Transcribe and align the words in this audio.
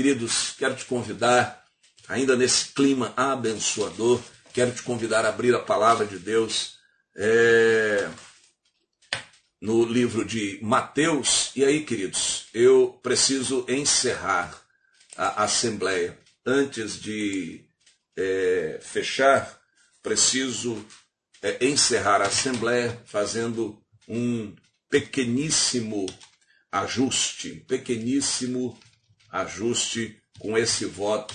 Queridos, 0.00 0.54
quero 0.56 0.74
te 0.74 0.86
convidar, 0.86 1.62
ainda 2.08 2.34
nesse 2.34 2.72
clima 2.72 3.12
abençoador, 3.14 4.18
quero 4.50 4.72
te 4.72 4.82
convidar 4.82 5.26
a 5.26 5.28
abrir 5.28 5.54
a 5.54 5.58
palavra 5.58 6.06
de 6.06 6.18
Deus 6.18 6.78
é, 7.14 8.08
no 9.60 9.84
livro 9.84 10.24
de 10.24 10.58
Mateus. 10.62 11.52
E 11.54 11.62
aí, 11.62 11.84
queridos, 11.84 12.46
eu 12.54 12.98
preciso 13.02 13.66
encerrar 13.68 14.58
a 15.18 15.44
assembleia. 15.44 16.18
Antes 16.46 16.98
de 16.98 17.66
é, 18.16 18.80
fechar, 18.82 19.60
preciso 20.02 20.82
é, 21.42 21.66
encerrar 21.66 22.22
a 22.22 22.28
assembleia 22.28 22.98
fazendo 23.04 23.78
um 24.08 24.56
pequeníssimo 24.88 26.06
ajuste, 26.72 27.52
um 27.52 27.66
pequeníssimo 27.66 28.80
ajuste 29.30 30.22
com 30.38 30.56
esse 30.56 30.84
voto 30.84 31.34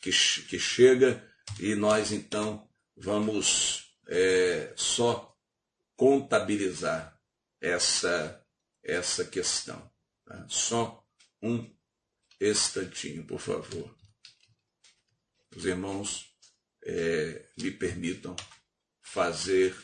que, 0.00 0.10
que 0.10 0.58
chega 0.58 1.22
e 1.60 1.74
nós 1.74 2.12
então 2.12 2.68
vamos 2.96 3.96
é, 4.06 4.72
só 4.76 5.36
contabilizar 5.96 7.18
essa, 7.60 8.44
essa 8.82 9.24
questão. 9.24 9.90
Tá? 10.24 10.46
Só 10.48 11.04
um 11.42 11.70
instantinho, 12.40 13.24
por 13.24 13.40
favor. 13.40 13.94
Os 15.54 15.64
irmãos 15.64 16.34
é, 16.84 17.48
me 17.58 17.70
permitam 17.70 18.34
fazer 19.00 19.76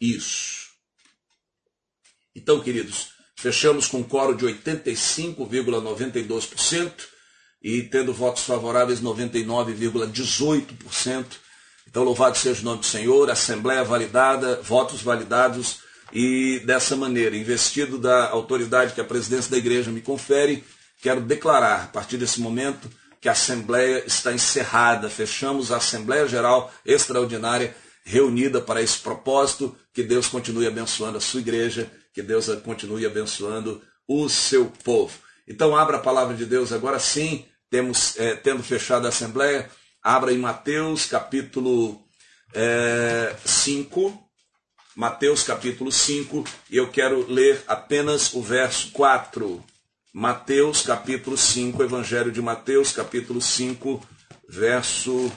isso. 0.00 0.70
Então, 2.34 2.62
queridos, 2.62 3.15
fechamos 3.36 3.86
com 3.86 4.02
coro 4.02 4.34
de 4.34 4.44
85,92% 4.46 6.92
e 7.62 7.82
tendo 7.82 8.12
votos 8.12 8.42
favoráveis 8.44 9.00
99,18%. 9.00 11.24
Então, 11.88 12.02
louvado 12.02 12.36
seja 12.36 12.62
o 12.62 12.64
nome 12.64 12.80
do 12.80 12.86
Senhor, 12.86 13.30
Assembleia 13.30 13.84
validada, 13.84 14.60
votos 14.62 15.02
validados 15.02 15.86
e 16.12 16.60
dessa 16.64 16.96
maneira, 16.96 17.36
investido 17.36 17.98
da 17.98 18.30
autoridade 18.30 18.94
que 18.94 19.00
a 19.00 19.04
presidência 19.04 19.50
da 19.50 19.58
igreja 19.58 19.90
me 19.90 20.00
confere, 20.00 20.62
quero 21.02 21.20
declarar, 21.20 21.82
a 21.84 21.88
partir 21.88 22.16
desse 22.16 22.40
momento, 22.40 22.88
que 23.20 23.28
a 23.28 23.32
Assembleia 23.32 24.04
está 24.06 24.32
encerrada. 24.32 25.10
Fechamos 25.10 25.72
a 25.72 25.78
Assembleia 25.78 26.28
Geral 26.28 26.72
Extraordinária 26.84 27.74
reunida 28.04 28.60
para 28.60 28.80
esse 28.80 28.98
propósito. 28.98 29.76
Que 29.92 30.02
Deus 30.02 30.28
continue 30.28 30.66
abençoando 30.66 31.18
a 31.18 31.20
sua 31.20 31.40
igreja, 31.40 31.90
que 32.16 32.22
Deus 32.22 32.48
continue 32.64 33.04
abençoando 33.04 33.82
o 34.08 34.26
seu 34.26 34.72
povo. 34.82 35.18
Então, 35.46 35.76
abra 35.76 35.98
a 35.98 36.00
palavra 36.00 36.34
de 36.34 36.46
Deus 36.46 36.72
agora 36.72 36.98
sim, 36.98 37.44
temos, 37.68 38.18
é, 38.18 38.34
tendo 38.34 38.62
fechado 38.62 39.04
a 39.04 39.10
Assembleia, 39.10 39.70
abra 40.02 40.32
em 40.32 40.38
Mateus 40.38 41.04
capítulo 41.04 42.02
é, 42.54 43.36
5. 43.44 44.18
Mateus 44.94 45.42
capítulo 45.42 45.92
5, 45.92 46.42
e 46.70 46.78
eu 46.78 46.90
quero 46.90 47.30
ler 47.30 47.62
apenas 47.68 48.32
o 48.32 48.40
verso 48.40 48.92
4. 48.92 49.62
Mateus 50.10 50.80
capítulo 50.80 51.36
5, 51.36 51.82
Evangelho 51.82 52.32
de 52.32 52.40
Mateus 52.40 52.92
capítulo 52.92 53.42
5, 53.42 54.02
verso 54.48 55.30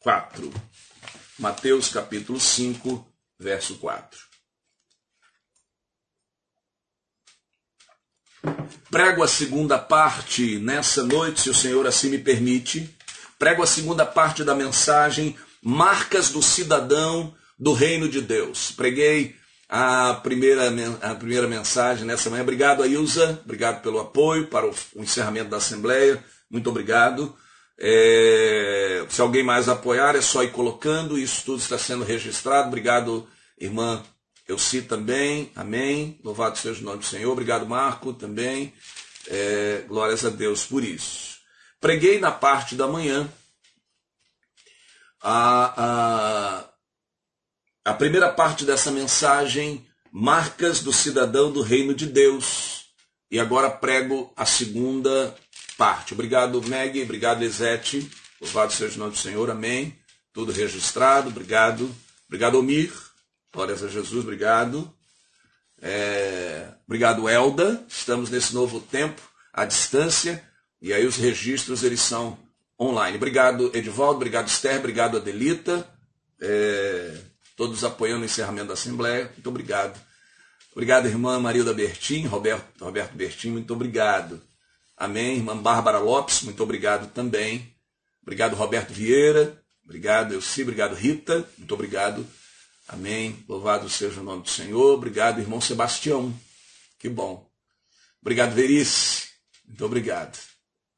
4. 0.00 0.52
Mateus 1.38 1.88
capítulo 1.88 2.38
5, 2.38 3.06
verso 3.38 3.76
4. 3.78 4.31
Prego 8.90 9.22
a 9.22 9.28
segunda 9.28 9.78
parte 9.78 10.58
nessa 10.58 11.02
noite, 11.02 11.40
se 11.40 11.50
o 11.50 11.54
Senhor 11.54 11.86
assim 11.86 12.10
me 12.10 12.18
permite. 12.18 12.94
Prego 13.38 13.62
a 13.62 13.66
segunda 13.66 14.04
parte 14.04 14.44
da 14.44 14.54
mensagem 14.54 15.36
Marcas 15.62 16.30
do 16.30 16.42
Cidadão 16.42 17.34
do 17.58 17.72
Reino 17.72 18.08
de 18.08 18.20
Deus. 18.20 18.72
Preguei 18.72 19.36
a 19.68 20.14
primeira, 20.22 20.70
a 21.00 21.14
primeira 21.14 21.46
mensagem 21.46 22.04
nessa 22.04 22.28
manhã. 22.28 22.42
Obrigado, 22.42 22.82
Ailza. 22.82 23.40
Obrigado 23.44 23.80
pelo 23.80 24.00
apoio 24.00 24.48
para 24.48 24.68
o, 24.68 24.74
encerramento 24.96 25.50
da 25.50 25.56
Assembleia. 25.56 26.22
Muito 26.50 26.68
obrigado. 26.68 27.34
É, 27.78 29.06
se 29.08 29.20
alguém 29.20 29.42
mais 29.42 29.68
apoiar, 29.68 30.14
é 30.14 30.20
só 30.20 30.42
ir 30.42 30.50
colocando. 30.50 31.18
Isso 31.18 31.44
tudo 31.44 31.58
está 31.58 31.78
sendo 31.78 32.04
registrado. 32.04 32.68
Obrigado, 32.68 33.26
irmã 33.58 34.02
Elci 34.52 34.82
também. 34.82 35.50
Amém. 35.56 36.20
Louvado 36.22 36.56
seja 36.58 36.80
o 36.80 36.84
nome 36.84 36.98
do 36.98 37.04
Senhor. 37.04 37.32
Obrigado, 37.32 37.66
Marco, 37.66 38.12
também. 38.12 38.72
É, 39.28 39.84
glórias 39.88 40.24
a 40.24 40.30
Deus 40.30 40.64
por 40.64 40.84
isso. 40.84 41.38
Preguei 41.80 42.18
na 42.18 42.30
parte 42.30 42.74
da 42.74 42.86
manhã 42.86 43.28
a, 45.20 45.74
a 45.76 46.72
a 47.84 47.92
primeira 47.92 48.32
parte 48.32 48.64
dessa 48.64 48.92
mensagem, 48.92 49.84
marcas 50.12 50.80
do 50.80 50.92
cidadão 50.92 51.50
do 51.50 51.62
reino 51.62 51.92
de 51.92 52.06
Deus. 52.06 52.84
E 53.28 53.40
agora 53.40 53.68
prego 53.68 54.32
a 54.36 54.46
segunda 54.46 55.34
parte. 55.76 56.14
Obrigado, 56.14 56.62
Meg. 56.62 57.02
Obrigado, 57.02 57.42
Ezete. 57.42 58.08
Louvado 58.40 58.72
seja 58.72 58.94
o 58.94 58.98
nome 58.98 59.12
do 59.12 59.18
Senhor. 59.18 59.50
Amém. 59.50 59.98
Tudo 60.32 60.52
registrado. 60.52 61.30
Obrigado. 61.30 61.92
Obrigado, 62.28 62.56
Omir. 62.56 62.92
Glórias 63.52 63.82
a 63.82 63.88
Jesus. 63.88 64.22
Obrigado. 64.22 64.92
É... 65.80 66.68
Obrigado, 66.86 67.28
Elda. 67.28 67.84
Estamos 67.88 68.30
nesse 68.30 68.54
novo 68.54 68.80
tempo, 68.80 69.20
à 69.52 69.64
distância. 69.64 70.42
E 70.80 70.92
aí 70.92 71.06
os 71.06 71.16
registros, 71.16 71.82
eles 71.82 72.00
são 72.00 72.38
online. 72.80 73.16
Obrigado, 73.16 73.70
Edivaldo. 73.74 74.16
Obrigado, 74.16 74.48
Esther. 74.48 74.78
Obrigado, 74.78 75.16
Adelita. 75.16 75.86
É 76.40 77.32
todos 77.56 77.84
apoiando 77.84 78.22
o 78.22 78.24
encerramento 78.24 78.68
da 78.68 78.74
Assembleia. 78.74 79.30
Muito 79.32 79.48
obrigado. 79.48 80.00
Obrigado, 80.72 81.06
irmã 81.06 81.38
Marilda 81.38 81.72
Bertin, 81.72 82.26
Roberto, 82.26 82.84
Roberto 82.84 83.14
Bertin, 83.14 83.50
muito 83.50 83.72
obrigado. 83.72 84.42
Amém. 84.96 85.36
Irmã 85.36 85.56
Bárbara 85.56 85.98
Lopes, 85.98 86.42
muito 86.42 86.62
obrigado 86.62 87.12
também. 87.12 87.72
Obrigado, 88.22 88.54
Roberto 88.54 88.92
Vieira. 88.92 89.62
Obrigado, 89.84 90.32
Elci. 90.32 90.62
Obrigado, 90.62 90.94
Rita. 90.94 91.46
Muito 91.58 91.74
obrigado. 91.74 92.26
Amém. 92.92 93.42
Louvado 93.48 93.88
seja 93.88 94.20
o 94.20 94.24
nome 94.24 94.42
do 94.42 94.50
Senhor. 94.50 94.92
Obrigado, 94.92 95.40
irmão 95.40 95.62
Sebastião. 95.62 96.38
Que 96.98 97.08
bom. 97.08 97.50
Obrigado, 98.20 98.54
Verice. 98.54 99.30
Muito 99.66 99.82
obrigado. 99.86 100.38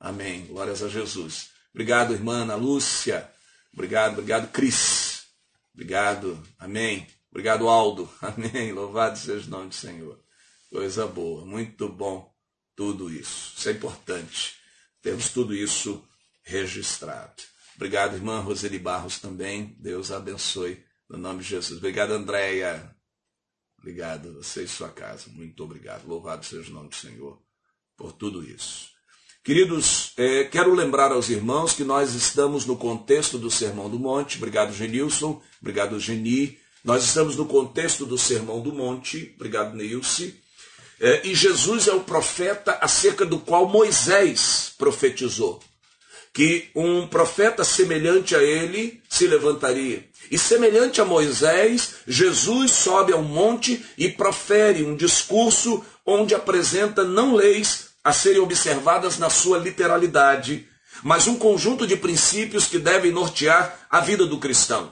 Amém. 0.00 0.44
Glórias 0.46 0.82
a 0.82 0.88
Jesus. 0.88 1.50
Obrigado, 1.72 2.12
irmã 2.12 2.42
Ana 2.42 2.56
Lúcia. 2.56 3.30
Obrigado, 3.72 4.14
obrigado, 4.14 4.50
Cris. 4.50 5.26
Obrigado. 5.72 6.42
Amém. 6.58 7.06
Obrigado, 7.30 7.68
Aldo. 7.68 8.12
Amém. 8.20 8.72
Louvado 8.72 9.16
seja 9.16 9.46
o 9.46 9.50
nome 9.50 9.68
do 9.68 9.74
Senhor. 9.76 10.18
Coisa 10.68 11.06
boa. 11.06 11.46
Muito 11.46 11.88
bom 11.88 12.28
tudo 12.74 13.08
isso. 13.08 13.54
Isso 13.56 13.68
é 13.68 13.72
importante. 13.72 14.56
Temos 15.00 15.28
tudo 15.28 15.54
isso 15.54 16.04
registrado. 16.42 17.40
Obrigado, 17.76 18.16
irmã 18.16 18.40
Roseli 18.40 18.80
Barros 18.80 19.20
também. 19.20 19.76
Deus 19.78 20.10
abençoe. 20.10 20.84
No 21.08 21.18
nome 21.18 21.42
de 21.42 21.48
Jesus. 21.50 21.78
Obrigado, 21.78 22.12
Andréia. 22.12 22.94
Obrigado 23.78 24.32
você 24.34 24.62
e 24.62 24.68
sua 24.68 24.88
casa. 24.88 25.24
Muito 25.28 25.62
obrigado. 25.62 26.06
Louvado 26.06 26.44
seja 26.44 26.70
o 26.70 26.74
nome 26.74 26.88
do 26.88 26.96
Senhor 26.96 27.38
por 27.96 28.12
tudo 28.12 28.42
isso. 28.42 28.94
Queridos, 29.44 30.12
é, 30.16 30.44
quero 30.44 30.74
lembrar 30.74 31.12
aos 31.12 31.28
irmãos 31.28 31.74
que 31.74 31.84
nós 31.84 32.14
estamos 32.14 32.64
no 32.64 32.76
contexto 32.76 33.38
do 33.38 33.50
Sermão 33.50 33.90
do 33.90 33.98
Monte. 33.98 34.38
Obrigado, 34.38 34.72
Genilson. 34.72 35.42
Obrigado, 35.60 36.00
Geni. 36.00 36.58
Nós 36.82 37.04
estamos 37.04 37.36
no 37.36 37.44
contexto 37.44 38.06
do 38.06 38.16
Sermão 38.16 38.62
do 38.62 38.72
Monte. 38.72 39.32
Obrigado, 39.36 39.74
Neilce. 39.74 40.42
É, 40.98 41.26
e 41.26 41.34
Jesus 41.34 41.88
é 41.88 41.92
o 41.92 42.04
profeta 42.04 42.78
acerca 42.80 43.26
do 43.26 43.38
qual 43.38 43.68
Moisés 43.68 44.72
profetizou. 44.78 45.62
Que 46.34 46.68
um 46.74 47.06
profeta 47.06 47.64
semelhante 47.64 48.36
a 48.36 48.42
ele 48.42 49.00
se 49.08 49.26
levantaria. 49.26 50.04
E 50.30 50.36
semelhante 50.36 51.00
a 51.00 51.04
Moisés, 51.04 51.94
Jesus 52.06 52.72
sobe 52.72 53.12
ao 53.12 53.22
monte 53.22 53.82
e 53.96 54.08
profere 54.08 54.82
um 54.82 54.96
discurso 54.96 55.82
onde 56.04 56.34
apresenta 56.34 57.04
não 57.04 57.34
leis, 57.34 57.90
a 58.02 58.12
serem 58.12 58.40
observadas 58.40 59.16
na 59.16 59.30
sua 59.30 59.58
literalidade, 59.58 60.68
mas 61.02 61.26
um 61.26 61.36
conjunto 61.36 61.86
de 61.86 61.96
princípios 61.96 62.66
que 62.66 62.78
devem 62.78 63.10
nortear 63.10 63.86
a 63.88 64.00
vida 64.00 64.26
do 64.26 64.38
cristão. 64.38 64.90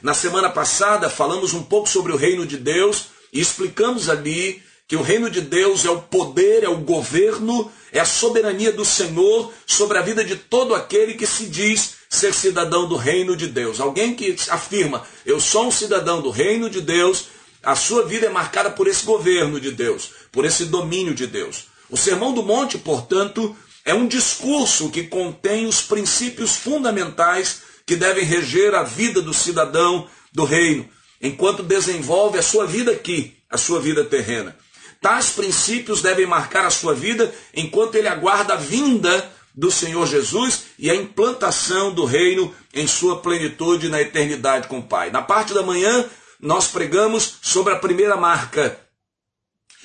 Na 0.00 0.14
semana 0.14 0.48
passada 0.48 1.10
falamos 1.10 1.52
um 1.52 1.62
pouco 1.62 1.88
sobre 1.88 2.12
o 2.12 2.16
reino 2.16 2.46
de 2.46 2.56
Deus 2.56 3.06
e 3.32 3.40
explicamos 3.40 4.08
ali 4.08 4.62
que 4.86 4.96
o 4.96 5.02
reino 5.02 5.30
de 5.30 5.40
Deus 5.40 5.84
é 5.84 5.90
o 5.90 6.02
poder, 6.02 6.62
é 6.62 6.68
o 6.68 6.76
governo, 6.78 7.70
é 7.90 8.00
a 8.00 8.04
soberania 8.04 8.70
do 8.70 8.84
Senhor 8.84 9.52
sobre 9.66 9.96
a 9.96 10.02
vida 10.02 10.22
de 10.22 10.36
todo 10.36 10.74
aquele 10.74 11.14
que 11.14 11.26
se 11.26 11.46
diz 11.46 11.94
ser 12.10 12.34
cidadão 12.34 12.86
do 12.86 12.96
reino 12.96 13.36
de 13.36 13.46
Deus. 13.46 13.80
Alguém 13.80 14.14
que 14.14 14.36
afirma, 14.48 15.02
eu 15.24 15.40
sou 15.40 15.66
um 15.66 15.70
cidadão 15.70 16.20
do 16.20 16.30
reino 16.30 16.68
de 16.68 16.80
Deus, 16.80 17.26
a 17.62 17.74
sua 17.74 18.04
vida 18.04 18.26
é 18.26 18.30
marcada 18.30 18.70
por 18.70 18.86
esse 18.86 19.06
governo 19.06 19.58
de 19.58 19.70
Deus, 19.70 20.10
por 20.30 20.44
esse 20.44 20.66
domínio 20.66 21.14
de 21.14 21.26
Deus. 21.26 21.64
O 21.88 21.96
Sermão 21.96 22.34
do 22.34 22.42
Monte, 22.42 22.76
portanto, 22.76 23.56
é 23.86 23.94
um 23.94 24.06
discurso 24.06 24.90
que 24.90 25.04
contém 25.04 25.66
os 25.66 25.80
princípios 25.80 26.56
fundamentais 26.56 27.62
que 27.86 27.96
devem 27.96 28.24
reger 28.24 28.74
a 28.74 28.82
vida 28.82 29.22
do 29.22 29.32
cidadão 29.32 30.06
do 30.32 30.44
reino, 30.44 30.86
enquanto 31.20 31.62
desenvolve 31.62 32.38
a 32.38 32.42
sua 32.42 32.66
vida 32.66 32.92
aqui, 32.92 33.36
a 33.48 33.56
sua 33.56 33.80
vida 33.80 34.04
terrena. 34.04 34.56
Tais 35.04 35.32
princípios 35.32 36.00
devem 36.00 36.24
marcar 36.24 36.64
a 36.64 36.70
sua 36.70 36.94
vida 36.94 37.30
enquanto 37.52 37.94
ele 37.94 38.08
aguarda 38.08 38.54
a 38.54 38.56
vinda 38.56 39.30
do 39.54 39.70
Senhor 39.70 40.06
Jesus 40.06 40.68
e 40.78 40.90
a 40.90 40.94
implantação 40.94 41.92
do 41.92 42.06
reino 42.06 42.54
em 42.72 42.86
sua 42.86 43.18
plenitude 43.20 43.90
na 43.90 44.00
eternidade 44.00 44.66
com 44.66 44.78
o 44.78 44.82
Pai. 44.82 45.10
Na 45.10 45.20
parte 45.20 45.52
da 45.52 45.62
manhã, 45.62 46.08
nós 46.40 46.68
pregamos 46.68 47.34
sobre 47.42 47.74
a 47.74 47.78
primeira 47.78 48.16
marca 48.16 48.80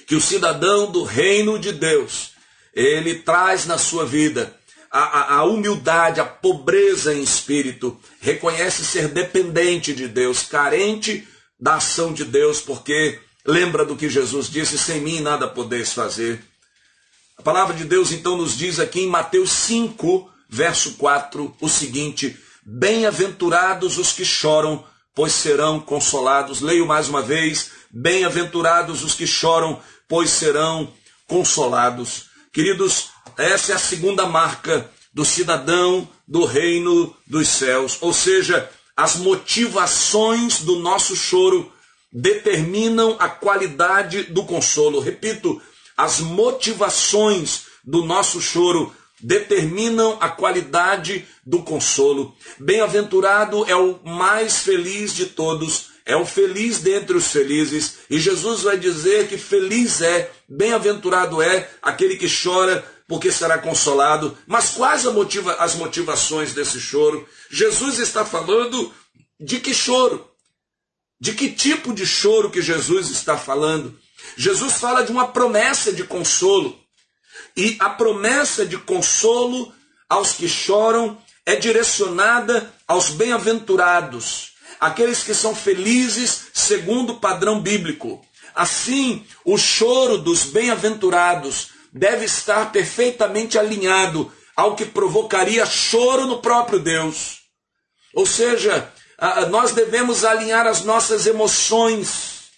que 0.07 0.16
o 0.16 0.21
cidadão 0.21 0.89
do 0.89 1.04
reino 1.04 1.60
de 1.60 1.74
Deus 1.74 2.31
ele 2.74 3.16
traz 3.16 3.66
na 3.66 3.77
sua 3.77 4.06
vida 4.06 4.57
a, 4.89 5.00
a, 5.00 5.36
a, 5.39 5.44
humildade, 5.44 6.21
a 6.21 6.25
pobreza 6.25 7.13
em 7.13 7.21
espírito, 7.21 8.00
reconhece 8.21 8.86
ser 8.86 9.10
dependente 9.10 9.94
de 9.94 10.07
Deus, 10.07 10.44
carente 10.44 11.27
da 11.60 11.75
ação 11.75 12.13
de 12.13 12.24
Deus, 12.24 12.62
porque 12.62 13.19
lembra 13.49 13.83
do 13.83 13.95
que 13.95 14.07
Jesus 14.07 14.49
disse: 14.49 14.77
sem 14.77 15.01
mim 15.01 15.19
nada 15.19 15.47
podeis 15.47 15.91
fazer. 15.91 16.41
A 17.37 17.41
palavra 17.41 17.75
de 17.75 17.83
Deus 17.83 18.11
então 18.11 18.37
nos 18.37 18.57
diz 18.57 18.79
aqui 18.79 19.01
em 19.01 19.07
Mateus 19.07 19.51
5, 19.51 20.29
verso 20.47 20.93
4, 20.93 21.55
o 21.59 21.67
seguinte: 21.67 22.37
Bem-aventurados 22.63 23.97
os 23.97 24.11
que 24.11 24.23
choram, 24.23 24.85
pois 25.15 25.33
serão 25.33 25.79
consolados. 25.79 26.61
Leio 26.61 26.85
mais 26.85 27.09
uma 27.09 27.21
vez: 27.21 27.71
Bem-aventurados 27.89 29.03
os 29.03 29.15
que 29.15 29.25
choram, 29.25 29.81
pois 30.07 30.29
serão 30.29 30.93
consolados. 31.27 32.29
Queridos, 32.53 33.09
essa 33.37 33.71
é 33.71 33.75
a 33.75 33.79
segunda 33.79 34.25
marca 34.25 34.89
do 35.13 35.25
cidadão 35.25 36.07
do 36.27 36.45
reino 36.45 37.15
dos 37.25 37.47
céus, 37.47 37.97
ou 38.01 38.13
seja, 38.13 38.69
as 38.95 39.15
motivações 39.15 40.59
do 40.59 40.77
nosso 40.79 41.15
choro 41.15 41.71
determinam 42.11 43.15
a 43.19 43.29
qualidade 43.29 44.23
do 44.23 44.44
consolo. 44.45 45.00
Repito, 45.00 45.61
as 45.95 46.19
motivações 46.19 47.63
do 47.83 48.03
nosso 48.03 48.41
choro 48.41 48.94
determinam 49.21 50.17
a 50.19 50.29
qualidade 50.29 51.27
do 51.45 51.61
consolo. 51.61 52.33
Bem-aventurado 52.59 53.65
é 53.65 53.75
o 53.75 54.00
mais 54.03 54.59
feliz 54.59 55.13
de 55.13 55.25
todos, 55.25 55.89
é 56.06 56.15
o 56.15 56.25
feliz 56.25 56.79
dentre 56.79 57.17
os 57.17 57.27
felizes, 57.27 58.00
e 58.09 58.17
Jesus 58.17 58.61
vai 58.61 58.77
dizer 58.77 59.27
que 59.27 59.38
feliz 59.38 60.01
é, 60.01 60.31
bem-aventurado 60.47 61.41
é 61.41 61.69
aquele 61.81 62.15
que 62.15 62.27
chora, 62.27 62.83
porque 63.07 63.31
será 63.31 63.57
consolado. 63.57 64.38
Mas 64.47 64.69
quais 64.69 65.03
motiva, 65.06 65.53
as 65.56 65.75
motivações 65.75 66.53
desse 66.53 66.79
choro? 66.79 67.27
Jesus 67.50 68.00
está 68.00 68.23
falando 68.23 68.94
de 69.39 69.59
que 69.59 69.73
choro? 69.73 70.28
De 71.19 71.33
que 71.33 71.50
tipo 71.51 71.94
de 71.94 72.06
choro 72.06 72.50
que 72.50 72.62
Jesus 72.62 73.10
está 73.10 73.38
falando? 73.38 74.00
Jesus 74.38 74.74
fala 74.74 75.04
de 75.04 75.12
uma 75.12 75.27
promessa 75.27 75.92
de 75.92 76.04
consolo. 76.04 76.80
E 77.56 77.75
a 77.80 77.89
promessa 77.89 78.66
de 78.66 78.77
consolo 78.77 79.74
aos 80.07 80.33
que 80.33 80.48
choram 80.48 81.18
é 81.45 81.56
direcionada 81.56 82.74
aos 82.88 83.10
bem-aventurados, 83.10 84.54
aqueles 84.80 85.24
que 85.24 85.33
são 85.33 85.56
felizes 85.56 86.48
segundo 86.54 87.13
o 87.13 87.19
padrão 87.19 87.60
bíblico. 87.60 88.24
Assim, 88.56 89.25
o 89.44 89.57
choro 89.57 90.18
dos 90.18 90.45
bem-aventurados 90.45 91.69
deve 91.92 92.25
estar 92.25 92.71
perfeitamente 92.71 93.57
alinhado 93.57 94.31
ao 94.56 94.75
que 94.75 94.86
provocaria 94.86 95.66
choro 95.66 96.25
no 96.27 96.42
próprio 96.42 96.80
Deus. 96.80 97.39
Ou 98.13 98.25
seja, 98.25 98.92
nós 99.50 99.71
devemos 99.71 100.24
alinhar 100.24 100.66
as 100.68 100.83
nossas 100.83 101.25
emoções, 101.25 102.50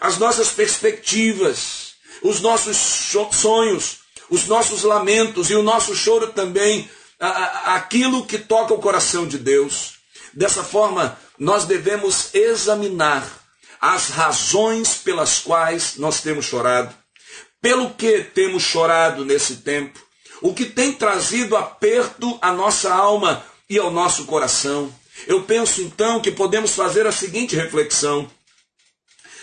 as 0.00 0.18
nossas 0.18 0.50
perspectivas, 0.50 1.92
os 2.22 2.40
nossos 2.40 2.76
sonhos, 3.32 3.98
os 4.30 4.46
nossos 4.46 4.82
lamentos 4.82 5.50
e 5.50 5.54
o 5.54 5.62
nosso 5.62 5.94
choro 5.94 6.28
também, 6.32 6.88
aquilo 7.64 8.26
que 8.26 8.38
toca 8.38 8.74
o 8.74 8.80
coração 8.80 9.26
de 9.26 9.38
Deus. 9.38 9.94
Dessa 10.34 10.62
forma, 10.62 11.18
nós 11.38 11.64
devemos 11.64 12.34
examinar 12.34 13.26
as 13.80 14.10
razões 14.10 14.96
pelas 14.96 15.38
quais 15.38 15.96
nós 15.96 16.20
temos 16.20 16.46
chorado, 16.46 16.94
pelo 17.60 17.90
que 17.90 18.22
temos 18.22 18.62
chorado 18.62 19.24
nesse 19.24 19.56
tempo, 19.56 19.98
o 20.40 20.52
que 20.52 20.66
tem 20.66 20.92
trazido 20.92 21.56
aperto 21.56 22.38
à 22.40 22.52
nossa 22.52 22.92
alma 22.92 23.44
e 23.68 23.78
ao 23.78 23.90
nosso 23.90 24.24
coração. 24.24 24.92
Eu 25.26 25.42
penso 25.42 25.82
então 25.82 26.20
que 26.20 26.30
podemos 26.30 26.74
fazer 26.74 27.06
a 27.06 27.12
seguinte 27.12 27.56
reflexão: 27.56 28.30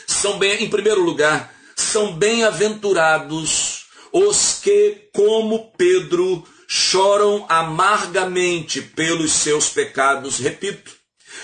são 0.07 0.37
bem, 0.39 0.63
em 0.63 0.69
primeiro 0.69 1.01
lugar, 1.01 1.53
são 1.75 2.13
bem-aventurados 2.13 3.85
os 4.11 4.59
que, 4.61 5.09
como 5.13 5.71
Pedro, 5.77 6.43
choram 6.67 7.45
amargamente 7.49 8.81
pelos 8.81 9.31
seus 9.33 9.69
pecados. 9.69 10.39
Repito, 10.39 10.91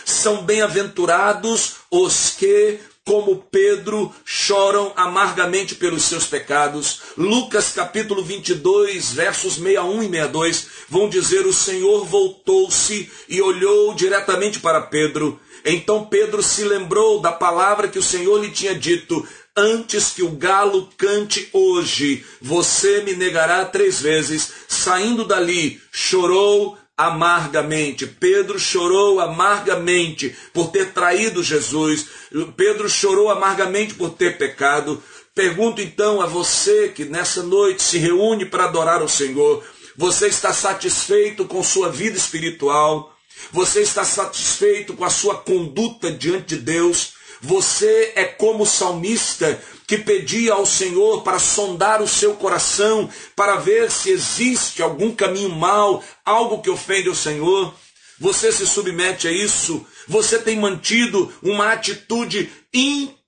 são 0.06 0.44
bem-aventurados 0.44 1.76
os 1.92 2.30
que, 2.32 2.80
como 3.06 3.44
Pedro, 3.52 4.14
choram 4.24 4.94
amargamente 4.96 5.76
pelos 5.76 6.04
seus 6.04 6.26
pecados. 6.26 7.02
Lucas 7.18 7.74
capítulo 7.74 8.24
22, 8.24 9.12
versos 9.14 9.56
61 9.56 10.04
e 10.04 10.10
62, 10.10 10.68
vão 10.88 11.10
dizer: 11.10 11.46
O 11.46 11.54
Senhor 11.54 12.06
voltou-se 12.06 13.12
e 13.28 13.42
olhou 13.42 13.94
diretamente 13.94 14.60
para 14.60 14.82
Pedro. 14.82 15.40
Então 15.66 16.06
Pedro 16.06 16.42
se 16.42 16.64
lembrou 16.64 17.20
da 17.20 17.32
palavra 17.32 17.88
que 17.88 18.00
o 18.00 18.04
Senhor 18.04 18.40
lhe 18.40 18.52
tinha 18.52 18.76
dito: 18.76 19.28
Antes 19.56 20.12
que 20.12 20.24
o 20.24 20.32
galo 20.32 20.88
cante 20.98 21.50
hoje, 21.52 22.24
você 22.40 23.02
me 23.02 23.14
negará 23.14 23.66
três 23.66 24.00
vezes. 24.00 24.52
Saindo 24.68 25.26
dali, 25.26 25.82
chorou 25.92 26.78
amargamente. 27.08 28.06
Pedro 28.06 28.60
chorou 28.60 29.20
amargamente 29.20 30.36
por 30.54 30.72
ter 30.72 30.92
traído 30.94 31.44
Jesus. 31.44 32.08
Pedro 32.56 32.90
chorou 32.90 33.30
amargamente 33.30 33.94
por 33.94 34.12
ter 34.12 34.38
pecado. 34.38 35.02
Pergunto 35.34 35.82
então 35.82 36.22
a 36.22 36.26
você 36.26 36.90
que 36.90 37.06
nessa 37.06 37.42
noite 37.42 37.82
se 37.82 37.98
reúne 37.98 38.46
para 38.46 38.66
adorar 38.66 39.02
o 39.02 39.10
Senhor: 39.10 39.64
você 39.96 40.28
está 40.28 40.54
satisfeito 40.54 41.46
com 41.46 41.64
sua 41.64 41.90
vida 41.90 42.18
espiritual? 42.18 43.16
Você 43.52 43.82
está 43.82 44.04
satisfeito 44.04 44.94
com 44.94 45.04
a 45.04 45.10
sua 45.10 45.36
conduta 45.36 46.12
diante 46.12 46.56
de 46.56 46.58
Deus? 46.58 47.14
Você 47.42 48.14
é 48.16 48.26
como 48.26 48.64
o 48.64 48.68
salmista 48.68 49.60
que 49.92 49.98
pedia 49.98 50.54
ao 50.54 50.66
Senhor 50.66 51.22
para 51.22 51.38
sondar 51.38 52.02
o 52.02 52.08
seu 52.08 52.36
coração, 52.36 53.10
para 53.36 53.58
ver 53.58 53.92
se 53.92 54.10
existe 54.10 54.82
algum 54.82 55.14
caminho 55.14 55.50
mau, 55.50 56.02
algo 56.24 56.62
que 56.62 56.70
ofende 56.70 57.10
o 57.10 57.16
Senhor. 57.16 57.74
Você 58.18 58.54
se 58.54 58.66
submete 58.66 59.28
a 59.28 59.32
isso, 59.34 59.86
você 60.08 60.40
tem 60.40 60.58
mantido 60.58 61.30
uma 61.44 61.74
atitude 61.74 62.50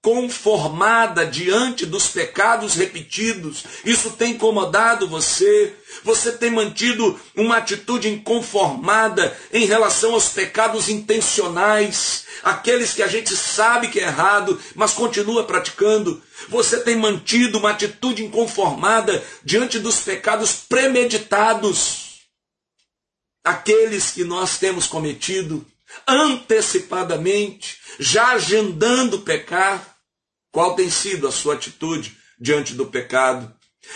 inconformada 0.04 1.26
diante 1.26 1.86
dos 1.86 2.10
pecados 2.10 2.76
repetidos. 2.76 3.64
Isso 3.86 4.12
tem 4.12 4.34
incomodado 4.34 5.08
você. 5.08 5.74
Você 6.04 6.34
tem 6.34 6.52
mantido 6.52 7.18
uma 7.34 7.58
atitude 7.58 8.10
inconformada 8.10 9.36
em 9.54 9.66
relação 9.66 10.14
aos 10.14 10.28
pecados 10.28 10.90
intencionais, 10.90 12.26
aqueles 12.44 12.92
que 12.94 13.02
a 13.02 13.08
gente 13.08 13.34
sabe 13.38 13.88
que 13.88 14.02
é 14.02 14.04
errado, 14.04 14.60
mas 14.76 14.92
continua 14.92 15.46
praticando. 15.46 16.22
Você 16.50 16.82
tem 16.82 16.98
mantido 16.98 17.58
uma 17.58 17.72
atitude 17.72 18.26
inconformada 18.26 19.24
diante 19.42 19.80
dos 19.80 20.00
pecados 20.00 20.66
premeditados, 20.68 22.24
aqueles 23.42 24.12
que 24.12 24.26
nós 24.26 24.58
temos 24.58 24.86
cometido 24.86 25.66
antecipadamente, 26.06 27.78
já 28.00 28.34
agendando 28.34 29.20
pecar. 29.20 29.93
Qual 30.54 30.76
tem 30.76 30.90
sido 30.90 31.28
a 31.28 31.32
sua 31.32 31.56
atitude 31.56 32.16
diante 32.40 32.76
do 32.76 32.86
pecado? 32.86 33.54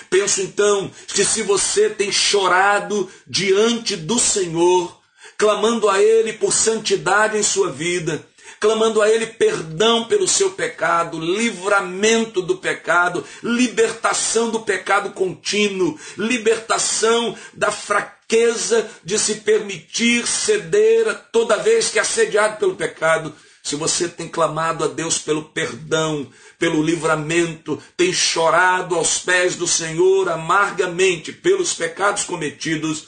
Penso 0.10 0.42
então 0.42 0.92
que 1.08 1.24
se 1.24 1.44
você 1.44 1.90
tem 1.90 2.12
chorado 2.12 3.10
diante 3.28 3.96
do 3.96 4.20
Senhor, 4.20 5.00
clamando 5.38 5.88
a 5.88 6.02
Ele 6.02 6.34
por 6.34 6.52
santidade 6.52 7.38
em 7.38 7.44
sua 7.44 7.72
vida, 7.72 8.26
clamando 8.60 9.04
a 9.04 9.10
Ele 9.10 9.28
perdão 9.28 10.06
pelo 10.06 10.28
seu 10.28 10.50
pecado, 10.50 11.20
livramento 11.20 12.42
do 12.42 12.58
pecado, 12.58 13.24
libertação 13.44 14.50
do 14.50 14.62
pecado 14.62 15.12
contínuo, 15.12 15.98
libertação 16.18 17.38
da 17.54 17.72
fraqueza 17.72 18.90
de 19.04 19.20
se 19.20 19.36
permitir 19.36 20.28
ceder 20.28 21.22
toda 21.32 21.58
vez 21.58 21.90
que 21.90 22.00
é 22.00 22.02
assediado 22.02 22.58
pelo 22.58 22.76
pecado. 22.76 23.34
se 23.64 23.76
você 23.76 24.08
tem 24.08 24.30
clamado 24.30 24.86
a 24.86 24.88
Deus 24.88 25.20
pelo 25.20 25.44
perdão, 25.44 26.32
pelo 26.58 26.82
livramento, 26.82 27.82
tem 27.96 28.12
chorado 28.12 28.96
aos 28.96 29.20
pés 29.20 29.56
do 29.56 29.68
Senhor 29.68 30.28
amargamente 30.30 31.32
pelos 31.32 31.74
pecados 31.74 32.24
cometidos, 32.24 33.08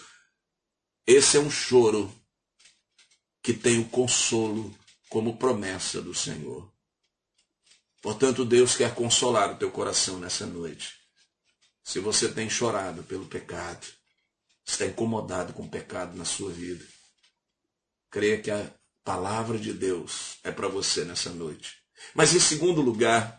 esse 1.05 1.37
é 1.37 1.39
um 1.39 1.49
choro 1.49 2.13
que 3.41 3.53
tem 3.53 3.79
o 3.79 3.89
consolo 3.89 4.77
como 5.09 5.37
promessa 5.37 6.01
do 6.01 6.13
Senhor. 6.13 6.71
Portanto, 8.01 8.45
Deus 8.45 8.75
quer 8.77 8.93
consolar 8.93 9.51
o 9.51 9.57
teu 9.57 9.71
coração 9.71 10.19
nessa 10.19 10.45
noite. 10.45 10.93
Se 11.83 11.99
você 11.99 12.29
tem 12.29 12.49
chorado 12.49 13.03
pelo 13.03 13.25
pecado, 13.25 13.87
está 14.65 14.85
incomodado 14.85 15.53
com 15.53 15.63
o 15.63 15.69
pecado 15.69 16.15
na 16.15 16.23
sua 16.23 16.51
vida, 16.51 16.85
creia 18.11 18.39
que 18.39 18.51
a 18.51 18.71
palavra 19.03 19.57
de 19.57 19.73
Deus 19.73 20.37
é 20.43 20.51
para 20.51 20.67
você 20.67 21.03
nessa 21.03 21.31
noite. 21.31 21.77
Mas 22.13 22.33
em 22.33 22.39
segundo 22.39 22.81
lugar, 22.81 23.38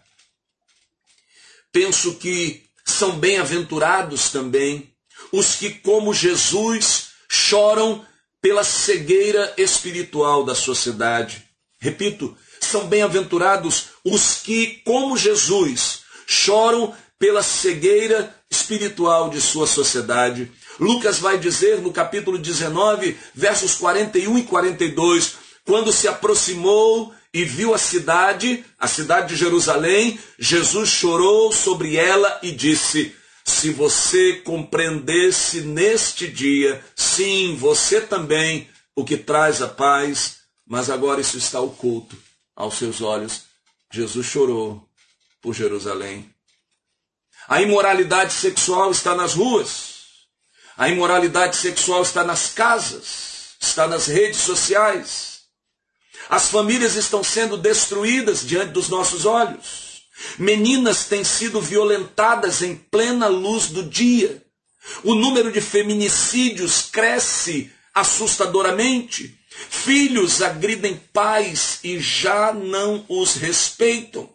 penso 1.72 2.14
que 2.14 2.64
são 2.84 3.12
bem-aventurados 3.18 4.30
também 4.30 4.92
os 5.32 5.54
que, 5.54 5.70
como 5.70 6.14
Jesus, 6.14 7.10
choram 7.28 8.04
pela 8.40 8.64
cegueira 8.64 9.52
espiritual 9.56 10.44
da 10.44 10.54
sociedade. 10.54 11.44
Repito, 11.78 12.36
são 12.60 12.86
bem-aventurados 12.86 13.90
os 14.04 14.36
que, 14.36 14.82
como 14.84 15.16
Jesus, 15.16 16.00
choram 16.26 16.94
pela 17.18 17.42
cegueira 17.42 18.34
espiritual 18.50 19.30
de 19.30 19.40
sua 19.40 19.66
sociedade. 19.66 20.50
Lucas 20.78 21.18
vai 21.18 21.38
dizer 21.38 21.80
no 21.80 21.92
capítulo 21.92 22.38
19, 22.38 23.16
versos 23.34 23.74
41 23.74 24.38
e 24.38 24.42
42, 24.44 25.34
quando 25.64 25.92
se 25.92 26.08
aproximou 26.08 27.14
e 27.32 27.44
viu 27.44 27.72
a 27.72 27.78
cidade, 27.78 28.64
a 28.78 28.88
cidade 28.88 29.28
de 29.28 29.36
Jerusalém, 29.36 30.18
Jesus 30.38 30.88
chorou 30.88 31.52
sobre 31.52 31.96
ela 31.96 32.40
e 32.42 32.50
disse: 32.50 33.14
Se 33.44 33.70
você 33.70 34.34
compreendesse 34.34 35.60
neste 35.60 36.26
dia, 36.26 36.84
sim, 36.96 37.56
você 37.56 38.00
também, 38.00 38.68
o 38.96 39.04
que 39.04 39.16
traz 39.16 39.62
a 39.62 39.68
paz, 39.68 40.38
mas 40.66 40.90
agora 40.90 41.20
isso 41.20 41.38
está 41.38 41.60
oculto 41.60 42.16
aos 42.56 42.74
seus 42.74 43.00
olhos. 43.00 43.42
Jesus 43.92 44.26
chorou 44.26 44.84
por 45.40 45.54
Jerusalém. 45.54 46.28
A 47.48 47.62
imoralidade 47.62 48.32
sexual 48.32 48.90
está 48.90 49.14
nas 49.14 49.34
ruas. 49.34 49.90
A 50.76 50.88
imoralidade 50.88 51.56
sexual 51.56 52.02
está 52.02 52.24
nas 52.24 52.50
casas, 52.54 53.56
está 53.60 53.86
nas 53.86 54.06
redes 54.06 54.40
sociais. 54.40 55.29
As 56.30 56.48
famílias 56.48 56.94
estão 56.94 57.24
sendo 57.24 57.56
destruídas 57.56 58.46
diante 58.46 58.70
dos 58.70 58.88
nossos 58.88 59.26
olhos. 59.26 60.04
Meninas 60.38 61.06
têm 61.06 61.24
sido 61.24 61.60
violentadas 61.60 62.62
em 62.62 62.76
plena 62.76 63.26
luz 63.26 63.66
do 63.66 63.82
dia. 63.82 64.40
O 65.02 65.16
número 65.16 65.50
de 65.50 65.60
feminicídios 65.60 66.82
cresce 66.82 67.72
assustadoramente. 67.92 69.36
Filhos 69.50 70.40
agridem 70.40 71.02
pais 71.12 71.80
e 71.82 71.98
já 71.98 72.52
não 72.52 73.04
os 73.08 73.34
respeitam. 73.34 74.30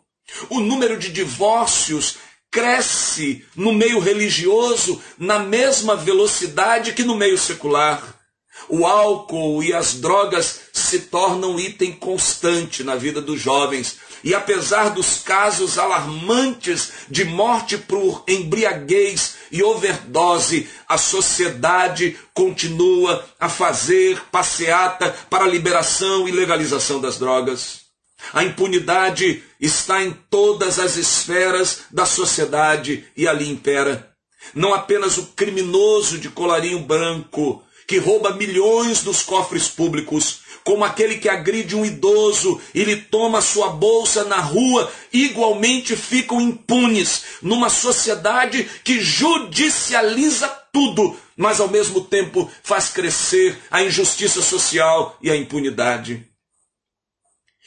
O 0.49 0.59
número 0.59 0.99
de 0.99 1.09
divórcios 1.09 2.17
cresce 2.51 3.45
no 3.55 3.71
meio 3.73 3.99
religioso 3.99 5.01
na 5.17 5.39
mesma 5.39 5.95
velocidade 5.95 6.91
que 6.91 7.03
no 7.03 7.15
meio 7.15 7.37
secular. 7.37 8.19
O 8.67 8.85
álcool 8.85 9.63
e 9.63 9.73
as 9.73 9.93
drogas 9.93 10.64
se 10.85 10.99
tornam 10.99 11.59
item 11.59 11.91
constante 11.91 12.83
na 12.83 12.95
vida 12.95 13.21
dos 13.21 13.41
jovens. 13.41 13.97
E 14.23 14.33
apesar 14.33 14.89
dos 14.89 15.19
casos 15.19 15.77
alarmantes 15.77 16.91
de 17.09 17.25
morte 17.25 17.77
por 17.77 18.23
embriaguez 18.27 19.35
e 19.51 19.61
overdose, 19.61 20.67
a 20.87 20.97
sociedade 20.97 22.17
continua 22.33 23.23
a 23.39 23.49
fazer 23.49 24.21
passeata 24.31 25.15
para 25.29 25.45
a 25.45 25.49
liberação 25.49 26.27
e 26.27 26.31
legalização 26.31 26.99
das 26.99 27.19
drogas. 27.19 27.85
A 28.33 28.43
impunidade 28.43 29.43
está 29.59 30.03
em 30.03 30.11
todas 30.29 30.79
as 30.79 30.95
esferas 30.95 31.81
da 31.91 32.05
sociedade 32.05 33.05
e 33.15 33.27
ali 33.27 33.49
impera. 33.49 34.11
Não 34.53 34.73
apenas 34.73 35.17
o 35.17 35.27
criminoso 35.27 36.17
de 36.17 36.29
colarinho 36.29 36.79
branco, 36.79 37.63
que 37.87 37.97
rouba 37.97 38.33
milhões 38.33 39.03
dos 39.03 39.21
cofres 39.21 39.67
públicos, 39.67 40.39
como 40.65 40.83
aquele 40.83 41.19
que 41.19 41.29
agride 41.29 41.75
um 41.75 41.85
idoso 41.85 42.59
e 42.73 42.83
lhe 42.83 42.95
toma 42.95 43.39
sua 43.39 43.69
bolsa 43.69 44.23
na 44.23 44.39
rua, 44.39 44.91
igualmente 45.13 45.95
ficam 45.95 46.41
impunes 46.41 47.37
numa 47.39 47.69
sociedade 47.69 48.67
que 48.83 48.99
judicializa 48.99 50.47
tudo, 50.73 51.15
mas 51.37 51.59
ao 51.59 51.69
mesmo 51.69 52.01
tempo 52.01 52.51
faz 52.63 52.89
crescer 52.89 53.55
a 53.69 53.83
injustiça 53.83 54.41
social 54.41 55.15
e 55.21 55.29
a 55.29 55.35
impunidade. 55.35 56.27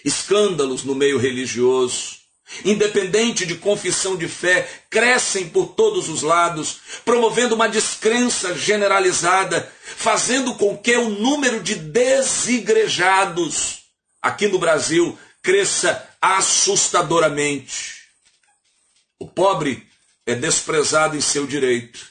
Escândalos 0.05 0.83
no 0.83 0.97
meio 0.97 1.19
religioso, 1.19 2.17
independente 2.65 3.47
de 3.47 3.57
confissão 3.57 4.17
de 4.17 4.27
fé, 4.27 4.69
crescem 4.91 5.49
por 5.49 5.75
todos 5.75 6.09
os 6.09 6.23
lados, 6.23 6.81
promovendo 7.05 7.55
uma 7.55 7.69
descrença 7.69 8.55
generalizada, 8.55 9.71
fazendo 9.97 10.55
com 10.55 10.77
que 10.77 10.97
o 10.97 11.09
número 11.09 11.63
de 11.63 11.75
desigrejados 11.75 13.83
aqui 14.23 14.49
no 14.49 14.59
Brasil 14.59 15.19
cresça 15.43 16.09
assustadoramente. 16.21 17.99
O 19.19 19.27
pobre 19.27 19.87
é 20.27 20.35
desprezado 20.35 21.17
em 21.17 21.21
seu 21.21 21.47
direito. 21.47 22.07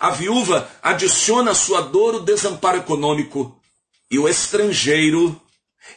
A 0.00 0.10
viúva 0.10 0.70
adiciona 0.82 1.50
à 1.50 1.54
sua 1.54 1.80
dor 1.80 2.16
o 2.16 2.20
desamparo 2.20 2.78
econômico 2.78 3.60
e 4.10 4.18
o 4.18 4.28
estrangeiro 4.28 5.40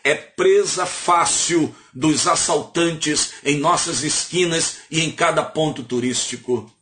é 0.03 0.15
presa 0.15 0.85
fácil 0.85 1.75
dos 1.93 2.27
assaltantes 2.27 3.33
em 3.43 3.57
nossas 3.57 4.03
esquinas 4.03 4.79
e 4.89 5.01
em 5.01 5.11
cada 5.11 5.43
ponto 5.43 5.83
turístico. 5.83 6.73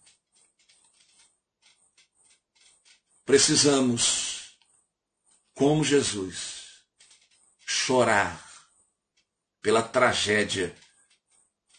Precisamos, 3.26 4.56
como 5.54 5.84
Jesus, 5.84 6.66
chorar 7.66 8.44
pela 9.62 9.82
tragédia 9.82 10.76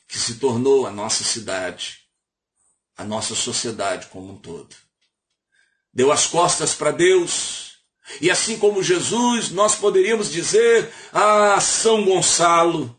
que 0.09 0.19
se 0.19 0.37
tornou 0.37 0.87
a 0.87 0.91
nossa 0.91 1.23
cidade, 1.23 2.01
a 2.97 3.05
nossa 3.05 3.35
sociedade 3.35 4.09
como 4.09 4.33
um 4.33 4.39
todo. 4.39 4.75
Deu 5.93 6.11
as 6.11 6.27
costas 6.27 6.75
para 6.75 6.91
Deus, 6.91 7.66
e 8.21 8.31
assim 8.31 8.59
como 8.59 8.83
Jesus, 8.83 9.51
nós 9.51 9.75
poderíamos 9.75 10.31
dizer: 10.31 10.89
Ah, 11.13 11.61
São 11.61 12.05
Gonçalo, 12.05 12.97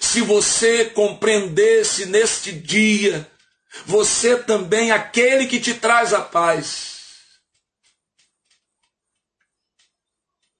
se 0.00 0.20
você 0.20 0.84
compreendesse 0.84 2.06
neste 2.06 2.52
dia, 2.52 3.28
você 3.86 4.36
também 4.36 4.90
aquele 4.90 5.46
que 5.46 5.60
te 5.60 5.74
traz 5.74 6.12
a 6.12 6.20
paz. 6.20 6.94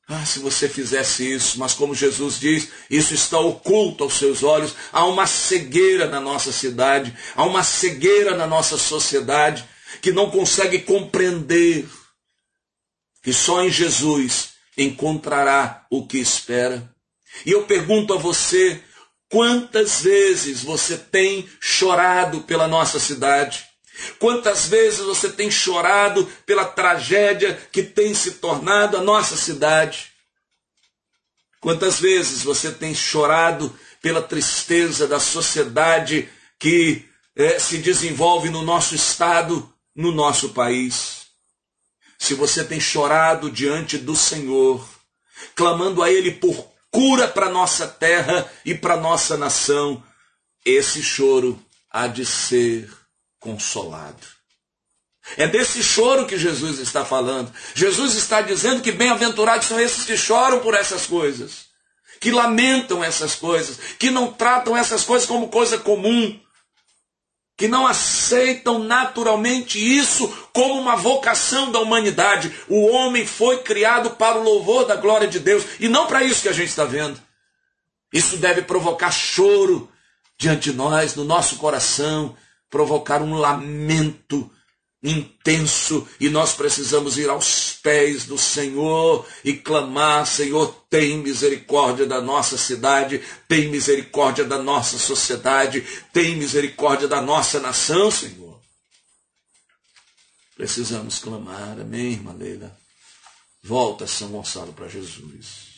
Ah, 0.07 0.27
se 0.27 0.39
você 0.39 0.69
fizesse 0.69 1.33
isso, 1.33 1.59
mas 1.59 1.73
como 1.73 1.95
Jesus 1.95 2.39
diz, 2.39 2.69
isso 2.91 3.15
está 3.15 3.39
oculto 3.39 4.05
aos 4.05 4.19
seus 4.19 4.43
olhos. 4.43 4.75
Há 4.93 5.07
uma 5.07 5.27
cegueira 5.27 6.07
na 6.07 6.21
nossa 6.21 6.53
cidade, 6.53 7.17
há 7.35 7.45
uma 7.45 7.63
cegueira 7.63 8.37
na 8.37 8.47
nossa 8.47 8.77
sociedade 8.77 9.65
que 10.03 10.13
não 10.13 10.31
consegue 10.31 10.81
compreender 10.81 11.89
que 13.25 13.33
só 13.33 13.65
em 13.65 13.71
Jesus 13.71 14.51
encontrará 14.77 15.87
o 15.91 16.07
que 16.07 16.19
espera. 16.19 16.95
E 17.47 17.51
eu 17.51 17.65
pergunto 17.65 18.13
a 18.13 18.19
você, 18.19 18.81
quantas 19.31 20.03
vezes 20.03 20.63
você 20.63 20.99
tem 20.99 21.49
chorado 21.59 22.43
pela 22.43 22.69
nossa 22.69 23.01
cidade? 23.01 23.65
Quantas 24.19 24.69
vezes 24.69 25.01
você 25.01 25.31
tem 25.31 25.51
chorado 25.51 26.31
pela 26.45 26.67
tragédia 26.67 27.59
que 27.73 27.83
tem 27.83 28.13
se 28.13 28.33
tornado 28.33 28.99
a 28.99 29.01
nossa 29.01 29.37
cidade? 29.37 30.13
Quantas 31.61 31.99
vezes 31.99 32.43
você 32.43 32.73
tem 32.73 32.95
chorado 32.95 33.75
pela 34.03 34.21
tristeza 34.21 35.09
da 35.09 35.19
sociedade 35.19 36.29
que 36.59 37.09
é, 37.35 37.59
se 37.59 37.79
desenvolve 37.79 38.51
no 38.51 38.61
nosso 38.63 38.95
estado, 38.95 39.73
no 39.97 40.13
nosso 40.13 40.51
país? 40.51 41.24
Se 42.25 42.35
você 42.35 42.65
tem 42.65 42.81
chorado 42.81 43.51
diante 43.51 43.99
do 43.99 44.17
Senhor, 44.17 44.87
clamando 45.55 46.03
a 46.03 46.11
Ele 46.11 46.33
por 46.33 46.67
cura 46.91 47.29
para 47.29 47.51
nossa 47.51 47.87
terra 47.87 48.51
e 48.65 48.75
para 48.75 48.97
nossa 48.97 49.37
nação, 49.37 50.03
esse 50.65 51.03
choro 51.03 51.61
há 51.91 52.07
de 52.07 52.25
ser 52.25 52.91
consolado. 53.39 54.27
É 55.37 55.47
desse 55.47 55.83
choro 55.83 56.27
que 56.27 56.39
Jesus 56.39 56.79
está 56.79 57.05
falando. 57.05 57.53
Jesus 57.75 58.15
está 58.15 58.41
dizendo 58.41 58.83
que 58.83 58.93
bem-aventurados 58.93 59.67
são 59.67 59.81
esses 59.81 60.05
que 60.05 60.17
choram 60.17 60.61
por 60.61 60.75
essas 60.75 61.07
coisas 61.07 61.75
que 62.25 62.31
lamentam 62.31 63.05
essas 63.05 63.35
coisas, 63.35 63.79
que 63.99 64.11
não 64.11 64.33
tratam 64.33 64.75
essas 64.75 65.05
coisas 65.05 65.29
como 65.29 65.49
coisa 65.49 65.77
comum, 65.77 66.41
que 67.57 67.69
não 67.69 67.87
aceitam 67.87 68.81
naturalmente 68.81 69.79
isso 69.79 70.29
como 70.53 70.81
uma 70.81 70.97
vocação 70.97 71.71
da 71.71 71.79
humanidade. 71.79 72.53
O 72.69 72.87
homem 72.89 73.25
foi 73.25 73.59
criado 73.63 74.11
para 74.11 74.39
o 74.39 74.43
louvor 74.43 74.87
da 74.87 74.97
glória 74.97 75.29
de 75.29 75.39
Deus 75.39 75.65
e 75.79 75.89
não 75.89 76.07
para 76.07 76.25
isso 76.25 76.43
que 76.43 76.49
a 76.49 76.53
gente 76.53 76.69
está 76.69 76.85
vendo. 76.85 77.21
Isso 78.13 78.37
deve 78.37 78.63
provocar 78.63 79.11
choro 79.11 79.89
diante 80.39 80.71
de 80.71 80.77
nós, 80.77 81.15
no 81.15 81.25
nosso 81.25 81.57
coração, 81.57 82.37
provocar 82.69 83.23
um 83.23 83.35
lamento 83.35 84.51
intenso 85.05 86.09
e 86.19 86.31
nós 86.31 86.55
precisamos 86.55 87.19
ir 87.19 87.29
aos 87.29 87.75
pés 87.75 88.25
do 88.25 88.39
Senhor 88.39 89.27
e 89.45 89.53
clamar: 89.53 90.27
Senhor, 90.27 90.75
tem 90.89 91.19
misericórdia 91.19 92.07
da 92.07 92.23
nossa 92.23 92.57
cidade, 92.57 93.23
tem 93.47 93.69
misericórdia 93.69 94.45
da 94.45 94.61
nossa 94.61 94.99
sociedade, 94.99 95.83
tem 96.13 96.37
misericórdia 96.37 97.07
da 97.07 97.21
nossa 97.21 97.61
nação, 97.61 98.11
Senhor. 98.11 98.59
Precisamos 100.57 101.19
clamar, 101.19 101.79
amém, 101.79 102.13
irmã 102.13 102.33
Leila? 102.33 102.75
Volta 103.63 104.07
São 104.07 104.31
Gonçalo 104.31 104.73
para 104.73 104.89
Jesus. 104.89 105.75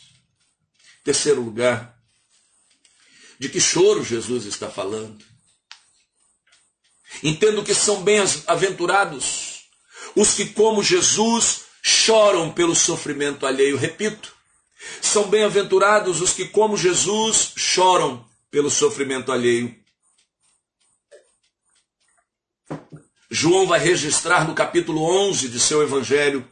Terceiro 1.02 1.40
lugar, 1.40 1.96
de 3.38 3.48
que 3.48 3.60
choro 3.60 4.04
Jesus 4.04 4.44
está 4.44 4.70
falando? 4.70 5.35
Entendo 7.22 7.62
que 7.62 7.74
são 7.74 8.02
bem-aventurados 8.02 9.56
os 10.14 10.34
que, 10.34 10.46
como 10.46 10.82
Jesus, 10.82 11.62
choram 11.82 12.50
pelo 12.50 12.74
sofrimento 12.74 13.46
alheio. 13.46 13.76
Repito, 13.76 14.34
são 15.00 15.28
bem-aventurados 15.28 16.20
os 16.20 16.32
que, 16.32 16.46
como 16.46 16.76
Jesus, 16.76 17.52
choram 17.56 18.26
pelo 18.50 18.70
sofrimento 18.70 19.30
alheio. 19.30 19.74
João 23.30 23.66
vai 23.66 23.78
registrar 23.78 24.46
no 24.46 24.54
capítulo 24.54 25.02
11 25.02 25.48
de 25.48 25.60
seu 25.60 25.82
evangelho, 25.82 26.48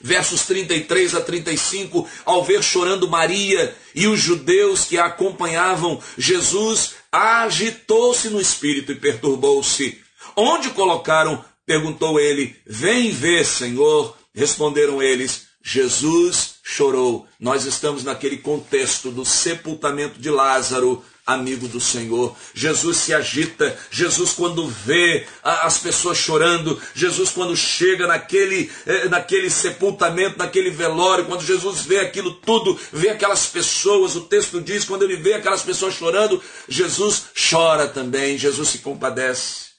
versos 0.00 0.46
33 0.46 1.14
a 1.14 1.20
35, 1.20 2.08
ao 2.24 2.44
ver 2.44 2.62
chorando 2.62 3.08
Maria 3.08 3.74
e 3.94 4.06
os 4.06 4.20
judeus 4.20 4.84
que 4.84 4.98
a 4.98 5.06
acompanhavam, 5.06 6.00
Jesus 6.16 6.94
agitou-se 7.12 8.28
no 8.28 8.40
espírito 8.40 8.92
e 8.92 8.96
perturbou-se. 8.96 9.98
Onde 10.36 10.70
colocaram? 10.70 11.44
perguntou 11.66 12.18
ele. 12.18 12.56
Vem 12.66 13.10
ver, 13.10 13.44
Senhor. 13.44 14.16
Responderam 14.34 15.02
eles. 15.02 15.46
Jesus 15.62 16.54
chorou. 16.64 17.28
Nós 17.38 17.64
estamos 17.64 18.02
naquele 18.02 18.38
contexto 18.38 19.10
do 19.10 19.24
sepultamento 19.24 20.18
de 20.18 20.30
Lázaro 20.30 21.04
amigo 21.32 21.68
do 21.68 21.80
Senhor. 21.80 22.36
Jesus 22.54 22.96
se 22.98 23.14
agita, 23.14 23.76
Jesus 23.90 24.32
quando 24.32 24.66
vê 24.66 25.26
as 25.42 25.78
pessoas 25.78 26.18
chorando, 26.18 26.80
Jesus 26.94 27.30
quando 27.30 27.56
chega 27.56 28.06
naquele, 28.06 28.70
eh, 28.86 29.08
naquele 29.08 29.50
sepultamento, 29.50 30.38
naquele 30.38 30.70
velório, 30.70 31.24
quando 31.24 31.42
Jesus 31.42 31.80
vê 31.82 31.98
aquilo 31.98 32.32
tudo, 32.32 32.78
vê 32.92 33.10
aquelas 33.10 33.46
pessoas, 33.46 34.16
o 34.16 34.22
texto 34.22 34.60
diz, 34.60 34.84
quando 34.84 35.02
ele 35.02 35.16
vê 35.16 35.34
aquelas 35.34 35.62
pessoas 35.62 35.94
chorando, 35.94 36.42
Jesus 36.68 37.24
chora 37.50 37.88
também, 37.88 38.38
Jesus 38.38 38.68
se 38.68 38.78
compadece. 38.78 39.70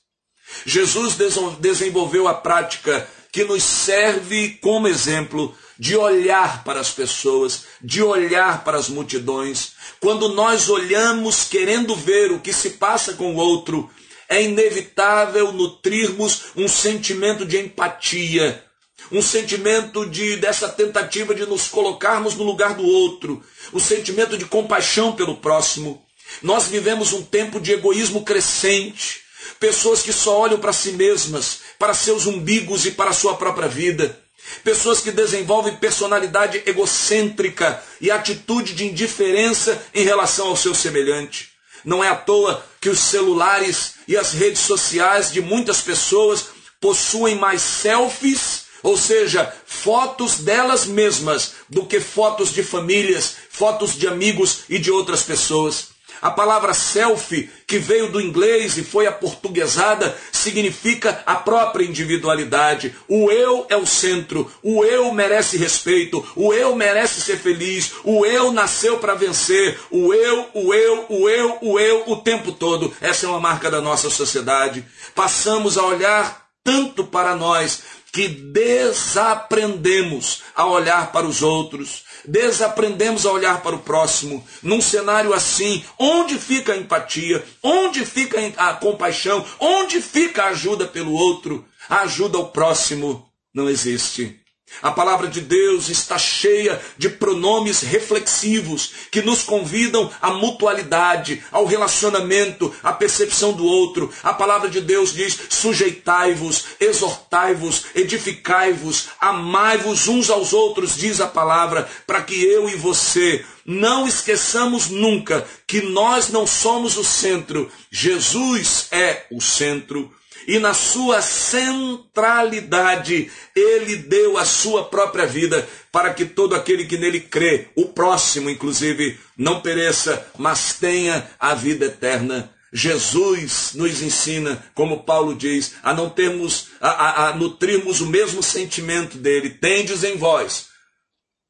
Jesus 0.65 1.15
desenvolveu 1.59 2.27
a 2.27 2.33
prática 2.33 3.07
que 3.31 3.43
nos 3.43 3.63
serve 3.63 4.59
como 4.61 4.87
exemplo 4.87 5.55
de 5.81 5.97
olhar 5.97 6.63
para 6.63 6.79
as 6.79 6.91
pessoas, 6.91 7.63
de 7.81 8.03
olhar 8.03 8.63
para 8.63 8.77
as 8.77 8.87
multidões. 8.87 9.71
Quando 9.99 10.29
nós 10.29 10.69
olhamos 10.69 11.45
querendo 11.45 11.95
ver 11.95 12.31
o 12.31 12.39
que 12.39 12.53
se 12.53 12.71
passa 12.71 13.13
com 13.13 13.33
o 13.33 13.37
outro, 13.37 13.89
é 14.29 14.43
inevitável 14.43 15.51
nutrirmos 15.51 16.43
um 16.55 16.67
sentimento 16.67 17.47
de 17.47 17.57
empatia, 17.57 18.63
um 19.11 19.23
sentimento 19.23 20.07
de 20.07 20.35
dessa 20.35 20.69
tentativa 20.69 21.33
de 21.33 21.47
nos 21.47 21.67
colocarmos 21.67 22.35
no 22.35 22.43
lugar 22.43 22.75
do 22.75 22.85
outro, 22.85 23.43
o 23.73 23.77
um 23.77 23.79
sentimento 23.79 24.37
de 24.37 24.45
compaixão 24.45 25.13
pelo 25.13 25.37
próximo. 25.37 26.05
Nós 26.43 26.67
vivemos 26.67 27.11
um 27.11 27.23
tempo 27.23 27.59
de 27.59 27.71
egoísmo 27.71 28.23
crescente, 28.23 29.21
pessoas 29.59 30.03
que 30.03 30.13
só 30.13 30.41
olham 30.41 30.59
para 30.59 30.73
si 30.73 30.91
mesmas, 30.91 31.61
para 31.79 31.95
seus 31.95 32.27
umbigos 32.27 32.85
e 32.85 32.91
para 32.91 33.09
a 33.09 33.13
sua 33.13 33.35
própria 33.35 33.67
vida. 33.67 34.21
Pessoas 34.63 34.99
que 35.01 35.11
desenvolvem 35.11 35.75
personalidade 35.75 36.61
egocêntrica 36.65 37.81
e 37.99 38.11
atitude 38.11 38.73
de 38.73 38.85
indiferença 38.85 39.81
em 39.93 40.03
relação 40.03 40.47
ao 40.47 40.55
seu 40.55 40.75
semelhante. 40.75 41.51
Não 41.83 42.03
é 42.03 42.09
à 42.09 42.15
toa 42.15 42.63
que 42.79 42.89
os 42.89 42.99
celulares 42.99 43.93
e 44.07 44.15
as 44.15 44.33
redes 44.33 44.61
sociais 44.61 45.31
de 45.31 45.41
muitas 45.41 45.81
pessoas 45.81 46.45
possuem 46.79 47.35
mais 47.35 47.61
selfies, 47.61 48.65
ou 48.83 48.97
seja, 48.97 49.53
fotos 49.65 50.39
delas 50.39 50.85
mesmas, 50.85 51.53
do 51.69 51.85
que 51.85 51.99
fotos 51.99 52.51
de 52.51 52.63
famílias, 52.63 53.35
fotos 53.49 53.97
de 53.97 54.07
amigos 54.07 54.61
e 54.67 54.79
de 54.79 54.91
outras 54.91 55.23
pessoas. 55.23 55.90
A 56.21 56.29
palavra 56.29 56.73
selfie, 56.73 57.49
que 57.65 57.79
veio 57.79 58.11
do 58.11 58.21
inglês 58.21 58.77
e 58.77 58.83
foi 58.83 59.07
aportuguesada, 59.07 60.15
significa 60.31 61.23
a 61.25 61.35
própria 61.35 61.83
individualidade. 61.83 62.95
O 63.07 63.31
eu 63.31 63.65
é 63.69 63.75
o 63.75 63.85
centro, 63.85 64.51
o 64.61 64.85
eu 64.85 65.11
merece 65.11 65.57
respeito, 65.57 66.23
o 66.35 66.53
eu 66.53 66.75
merece 66.75 67.21
ser 67.21 67.37
feliz, 67.37 67.93
o 68.03 68.25
eu 68.25 68.51
nasceu 68.51 68.99
para 68.99 69.15
vencer, 69.15 69.79
o 69.89 70.13
eu, 70.13 70.49
o 70.53 70.73
eu, 70.73 71.05
o 71.09 71.29
eu, 71.29 71.57
o 71.61 71.79
eu, 71.79 72.03
o 72.07 72.17
tempo 72.17 72.51
todo. 72.51 72.93
Essa 73.01 73.25
é 73.25 73.29
uma 73.29 73.39
marca 73.39 73.71
da 73.71 73.81
nossa 73.81 74.09
sociedade. 74.09 74.85
Passamos 75.15 75.77
a 75.77 75.83
olhar 75.83 76.41
tanto 76.63 77.03
para 77.03 77.35
nós 77.35 77.81
que 78.11 78.27
desaprendemos 78.27 80.43
a 80.55 80.65
olhar 80.65 81.11
para 81.11 81.25
os 81.25 81.41
outros, 81.41 82.03
desaprendemos 82.25 83.25
a 83.25 83.31
olhar 83.31 83.61
para 83.61 83.75
o 83.75 83.79
próximo. 83.79 84.45
Num 84.61 84.81
cenário 84.81 85.33
assim, 85.33 85.83
onde 85.97 86.37
fica 86.37 86.73
a 86.73 86.77
empatia? 86.77 87.43
Onde 87.63 88.05
fica 88.05 88.37
a 88.57 88.73
compaixão? 88.73 89.45
Onde 89.59 90.01
fica 90.01 90.43
a 90.43 90.49
ajuda 90.49 90.87
pelo 90.87 91.13
outro? 91.13 91.65
A 91.87 92.01
ajuda 92.01 92.37
ao 92.37 92.49
próximo 92.49 93.25
não 93.53 93.69
existe. 93.69 94.40
A 94.81 94.91
palavra 94.91 95.27
de 95.27 95.41
Deus 95.41 95.89
está 95.89 96.17
cheia 96.17 96.81
de 96.97 97.09
pronomes 97.09 97.81
reflexivos 97.81 98.91
que 99.11 99.21
nos 99.21 99.43
convidam 99.43 100.09
à 100.21 100.31
mutualidade, 100.31 101.43
ao 101.51 101.65
relacionamento, 101.65 102.73
à 102.81 102.91
percepção 102.91 103.53
do 103.53 103.65
outro. 103.65 104.11
A 104.23 104.33
palavra 104.33 104.69
de 104.69 104.81
Deus 104.81 105.13
diz: 105.13 105.37
sujeitai-vos, 105.49 106.65
exortai-vos, 106.79 107.85
edificai-vos, 107.93 109.09
amai-vos 109.19 110.07
uns 110.07 110.29
aos 110.29 110.53
outros, 110.53 110.95
diz 110.95 111.21
a 111.21 111.27
palavra, 111.27 111.87
para 112.07 112.23
que 112.23 112.43
eu 112.43 112.69
e 112.69 112.75
você 112.75 113.45
não 113.65 114.07
esqueçamos 114.07 114.89
nunca 114.89 115.45
que 115.67 115.81
nós 115.81 116.29
não 116.29 116.47
somos 116.47 116.97
o 116.97 117.03
centro, 117.03 117.71
Jesus 117.91 118.87
é 118.91 119.25
o 119.31 119.39
centro 119.39 120.11
e 120.47 120.59
na 120.59 120.73
sua 120.73 121.21
centralidade, 121.21 123.29
ele 123.55 123.97
deu 123.97 124.37
a 124.37 124.45
sua 124.45 124.85
própria 124.85 125.25
vida 125.25 125.67
para 125.91 126.13
que 126.13 126.25
todo 126.25 126.55
aquele 126.55 126.85
que 126.85 126.97
nele 126.97 127.19
crê, 127.19 127.67
o 127.75 127.89
próximo 127.89 128.49
inclusive, 128.49 129.19
não 129.37 129.61
pereça, 129.61 130.25
mas 130.37 130.73
tenha 130.73 131.29
a 131.39 131.53
vida 131.53 131.85
eterna. 131.85 132.51
Jesus 132.73 133.73
nos 133.75 134.01
ensina, 134.01 134.65
como 134.73 135.03
Paulo 135.03 135.35
diz, 135.35 135.73
a 135.83 135.93
não 135.93 136.09
termos, 136.09 136.67
a, 136.79 136.89
a, 136.89 137.27
a 137.27 137.35
nutrirmos 137.35 137.99
o 137.99 138.07
mesmo 138.07 138.41
sentimento 138.41 139.17
dele. 139.17 139.49
Tendes 139.49 140.05
em 140.05 140.15
vós 140.15 140.70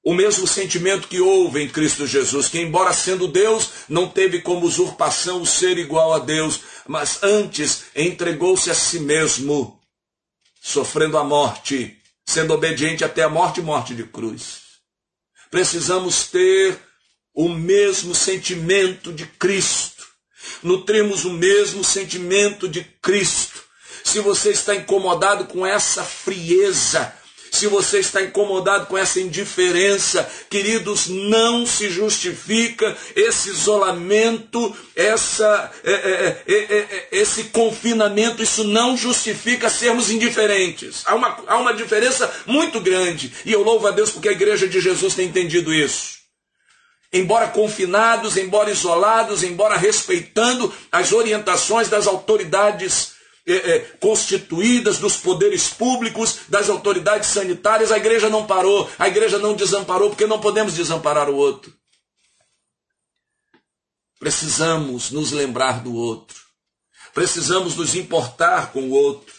o 0.03 0.13
mesmo 0.13 0.47
sentimento 0.47 1.07
que 1.07 1.19
houve 1.19 1.61
em 1.61 1.69
Cristo 1.69 2.07
Jesus, 2.07 2.47
que, 2.47 2.59
embora 2.59 2.91
sendo 2.91 3.27
Deus, 3.27 3.69
não 3.87 4.07
teve 4.07 4.41
como 4.41 4.65
usurpação 4.65 5.41
o 5.41 5.45
ser 5.45 5.77
igual 5.77 6.13
a 6.13 6.19
Deus, 6.19 6.59
mas 6.87 7.21
antes 7.21 7.85
entregou-se 7.95 8.69
a 8.71 8.73
si 8.73 8.99
mesmo, 8.99 9.79
sofrendo 10.59 11.17
a 11.17 11.23
morte, 11.23 11.97
sendo 12.25 12.53
obediente 12.53 13.03
até 13.03 13.23
a 13.23 13.29
morte 13.29 13.61
morte 13.61 13.93
de 13.93 14.03
cruz. 14.03 14.61
Precisamos 15.51 16.25
ter 16.27 16.79
o 17.33 17.47
mesmo 17.47 18.15
sentimento 18.15 19.13
de 19.13 19.25
Cristo, 19.25 20.05
nutrimos 20.63 21.25
o 21.25 21.33
mesmo 21.33 21.83
sentimento 21.83 22.67
de 22.67 22.83
Cristo. 23.01 23.61
Se 24.03 24.19
você 24.19 24.49
está 24.49 24.73
incomodado 24.73 25.45
com 25.45 25.65
essa 25.65 26.03
frieza, 26.03 27.13
se 27.61 27.67
você 27.67 27.99
está 27.99 28.23
incomodado 28.23 28.87
com 28.87 28.97
essa 28.97 29.19
indiferença, 29.19 30.27
queridos, 30.49 31.07
não 31.07 31.63
se 31.63 31.91
justifica 31.91 32.97
esse 33.15 33.51
isolamento, 33.51 34.75
essa, 34.95 35.71
é, 35.83 35.91
é, 35.91 36.43
é, 36.47 37.07
esse 37.11 37.43
confinamento, 37.45 38.41
isso 38.41 38.63
não 38.63 38.97
justifica 38.97 39.69
sermos 39.69 40.09
indiferentes. 40.09 41.03
Há 41.05 41.13
uma, 41.13 41.37
há 41.45 41.57
uma 41.57 41.71
diferença 41.71 42.33
muito 42.47 42.79
grande. 42.79 43.31
E 43.45 43.51
eu 43.51 43.61
louvo 43.61 43.85
a 43.85 43.91
Deus 43.91 44.09
porque 44.09 44.29
a 44.29 44.31
igreja 44.31 44.67
de 44.67 44.81
Jesus 44.81 45.13
tem 45.13 45.27
entendido 45.27 45.71
isso. 45.71 46.19
embora 47.13 47.47
confinados, 47.49 48.37
embora 48.37 48.71
isolados, 48.71 49.43
embora 49.43 49.77
respeitando 49.77 50.73
as 50.91 51.11
orientações 51.11 51.89
das 51.89 52.07
autoridades 52.07 53.10
é, 53.45 53.53
é, 53.53 53.79
constituídas, 53.99 54.99
dos 54.99 55.17
poderes 55.17 55.69
públicos, 55.69 56.41
das 56.47 56.69
autoridades 56.69 57.29
sanitárias, 57.29 57.91
a 57.91 57.97
igreja 57.97 58.29
não 58.29 58.45
parou, 58.45 58.89
a 58.99 59.07
igreja 59.07 59.39
não 59.39 59.55
desamparou, 59.55 60.09
porque 60.09 60.27
não 60.27 60.39
podemos 60.39 60.75
desamparar 60.75 61.29
o 61.29 61.35
outro. 61.35 61.73
Precisamos 64.19 65.09
nos 65.09 65.31
lembrar 65.31 65.81
do 65.81 65.95
outro. 65.95 66.39
Precisamos 67.13 67.75
nos 67.75 67.95
importar 67.95 68.71
com 68.71 68.83
o 68.83 68.91
outro. 68.91 69.33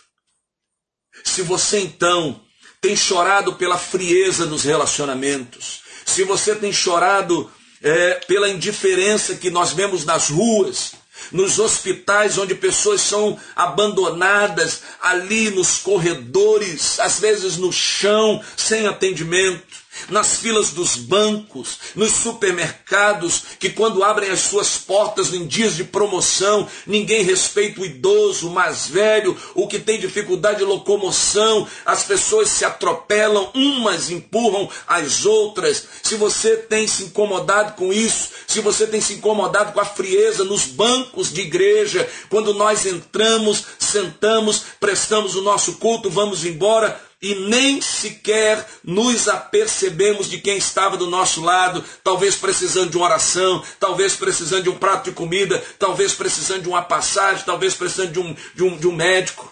Se 1.25 1.43
você 1.43 1.79
então 1.79 2.41
tem 2.81 2.97
chorado 2.97 3.55
pela 3.55 3.79
frieza 3.79 4.45
nos 4.47 4.65
relacionamentos, 4.65 5.83
se 6.05 6.25
você 6.25 6.57
tem 6.57 6.73
chorado 6.73 7.51
é, 7.81 8.15
pela 8.27 8.49
indiferença 8.49 9.37
que 9.37 9.51
nós 9.51 9.73
vemos 9.73 10.05
nas 10.05 10.29
ruas, 10.29 10.95
nos 11.30 11.58
hospitais 11.58 12.38
onde 12.38 12.54
pessoas 12.54 13.00
são 13.00 13.38
abandonadas 13.54 14.82
ali 15.00 15.50
nos 15.50 15.78
corredores, 15.78 16.98
às 16.98 17.20
vezes 17.20 17.56
no 17.56 17.72
chão, 17.72 18.42
sem 18.56 18.87
atendimento 18.87 19.82
nas 20.09 20.37
filas 20.37 20.71
dos 20.71 20.97
bancos, 20.97 21.79
nos 21.95 22.12
supermercados, 22.12 23.43
que 23.59 23.71
quando 23.71 24.05
abrem 24.05 24.31
as 24.31 24.41
suas 24.41 24.79
portas 24.79 25.33
em 25.33 25.47
dias 25.47 25.77
de 25.77 25.85
promoção, 25.85 26.69
ninguém 26.87 27.23
respeita 27.23 27.81
o 27.81 27.85
idoso, 27.85 28.49
o 28.49 28.53
mais 28.53 28.87
velho, 28.87 29.37
o 29.55 29.67
que 29.67 29.79
tem 29.79 29.99
dificuldade 29.99 30.59
de 30.59 30.65
locomoção, 30.65 31.67
as 31.85 32.05
pessoas 32.05 32.49
se 32.49 32.65
atropelam, 32.65 33.51
umas 33.55 34.11
empurram 34.11 34.69
as 34.87 35.25
outras. 35.25 35.85
Se 36.03 36.15
você 36.15 36.57
tem 36.57 36.87
se 36.87 37.05
incomodado 37.05 37.75
com 37.75 37.93
isso, 37.93 38.31
se 38.47 38.61
você 38.61 38.87
tem 38.87 39.01
se 39.01 39.15
incomodado 39.15 39.73
com 39.73 39.81
a 39.81 39.85
frieza 39.85 40.45
nos 40.45 40.67
bancos 40.67 41.33
de 41.33 41.41
igreja, 41.41 42.09
quando 42.29 42.55
nós 42.55 42.87
entramos, 42.87 43.65
sentamos, 43.79 44.62
prestamos 44.81 45.35
o 45.35 45.43
nosso 45.43 45.75
culto, 45.75 46.11
vamos 46.11 46.45
embora, 46.45 47.01
e 47.22 47.37
nem 47.37 47.80
sequer 47.80 48.68
nos 48.82 49.28
apercebemos 49.28 50.28
de 50.28 50.40
quem 50.40 50.58
estava 50.58 50.96
do 50.96 51.06
nosso 51.06 51.40
lado, 51.40 51.82
talvez 52.02 52.35
precisando 52.35 52.90
de 52.90 52.96
uma 52.96 53.06
oração, 53.06 53.64
talvez 53.78 54.16
precisando 54.16 54.64
de 54.64 54.68
um 54.68 54.76
prato 54.76 55.08
de 55.08 55.16
comida, 55.16 55.64
talvez 55.78 56.12
precisando 56.12 56.62
de 56.62 56.68
uma 56.68 56.82
passagem, 56.82 57.44
talvez 57.46 57.74
precisando 57.74 58.11
de 58.11 58.18
um, 58.18 58.37
de 58.54 58.64
um, 58.64 58.76
de 58.76 58.88
um 58.88 58.92
médico. 58.92 59.50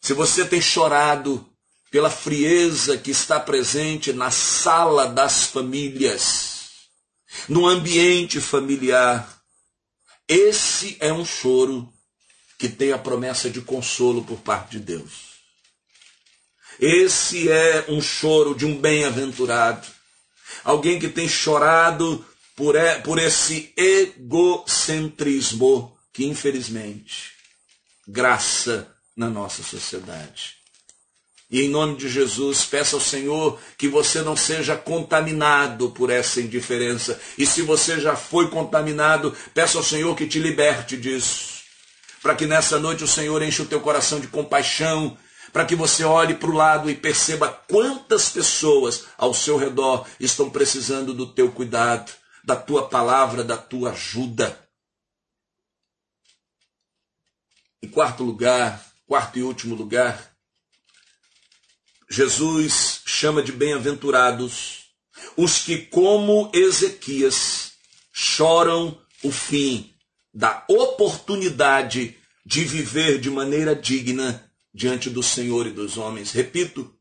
Se 0.00 0.14
você 0.14 0.44
tem 0.44 0.60
chorado 0.60 1.44
pela 1.90 2.08
frieza 2.08 2.96
que 2.96 3.10
está 3.10 3.40
presente 3.40 4.12
na 4.12 4.30
sala 4.30 5.08
das 5.08 5.46
famílias, 5.46 6.60
no 7.48 7.66
ambiente 7.66 8.40
familiar, 8.40 9.42
esse 10.28 10.96
é 11.00 11.12
um 11.12 11.24
choro 11.24 11.92
que 12.56 12.68
tem 12.68 12.92
a 12.92 12.98
promessa 12.98 13.50
de 13.50 13.60
consolo 13.60 14.22
por 14.22 14.38
parte 14.38 14.72
de 14.72 14.80
Deus. 14.80 15.29
Esse 16.80 17.50
é 17.50 17.84
um 17.88 18.00
choro 18.00 18.54
de 18.54 18.64
um 18.64 18.74
bem-aventurado. 18.74 19.86
Alguém 20.64 20.98
que 20.98 21.08
tem 21.08 21.28
chorado 21.28 22.24
por, 22.56 22.74
por 23.04 23.18
esse 23.18 23.70
egocentrismo 23.76 25.94
que, 26.10 26.24
infelizmente, 26.24 27.32
graça 28.08 28.88
na 29.14 29.28
nossa 29.28 29.62
sociedade. 29.62 30.56
E 31.50 31.60
em 31.62 31.68
nome 31.68 31.96
de 31.96 32.08
Jesus, 32.08 32.64
peça 32.64 32.96
ao 32.96 33.00
Senhor 33.00 33.60
que 33.76 33.88
você 33.88 34.22
não 34.22 34.36
seja 34.36 34.76
contaminado 34.76 35.90
por 35.90 36.08
essa 36.08 36.40
indiferença. 36.40 37.20
E 37.36 37.44
se 37.44 37.60
você 37.60 38.00
já 38.00 38.16
foi 38.16 38.48
contaminado, 38.48 39.36
peça 39.52 39.76
ao 39.76 39.84
Senhor 39.84 40.16
que 40.16 40.26
te 40.26 40.38
liberte 40.38 40.96
disso. 40.96 41.60
Para 42.22 42.34
que 42.34 42.46
nessa 42.46 42.78
noite 42.78 43.04
o 43.04 43.08
Senhor 43.08 43.42
enche 43.42 43.60
o 43.60 43.66
teu 43.66 43.80
coração 43.80 44.18
de 44.20 44.28
compaixão 44.28 45.18
para 45.52 45.64
que 45.64 45.74
você 45.74 46.04
olhe 46.04 46.34
para 46.34 46.50
o 46.50 46.54
lado 46.54 46.90
e 46.90 46.94
perceba 46.94 47.48
quantas 47.68 48.30
pessoas 48.30 49.06
ao 49.18 49.34
seu 49.34 49.56
redor 49.56 50.06
estão 50.18 50.48
precisando 50.48 51.12
do 51.12 51.26
teu 51.26 51.50
cuidado, 51.50 52.12
da 52.44 52.56
tua 52.56 52.88
palavra, 52.88 53.42
da 53.42 53.56
tua 53.56 53.90
ajuda. 53.90 54.58
Em 57.82 57.88
quarto 57.88 58.22
lugar, 58.22 58.84
quarto 59.06 59.38
e 59.38 59.42
último 59.42 59.74
lugar, 59.74 60.30
Jesus 62.08 63.02
chama 63.06 63.42
de 63.42 63.52
bem-aventurados 63.52 64.80
os 65.36 65.58
que, 65.58 65.78
como 65.78 66.50
Ezequias, 66.52 67.72
choram 68.12 69.00
o 69.22 69.30
fim 69.30 69.94
da 70.32 70.64
oportunidade 70.68 72.16
de 72.44 72.64
viver 72.64 73.20
de 73.20 73.30
maneira 73.30 73.74
digna 73.74 74.49
diante 74.72 75.10
do 75.10 75.22
Senhor 75.22 75.66
e 75.66 75.70
dos 75.70 75.96
homens. 75.96 76.32
Repito, 76.32 76.92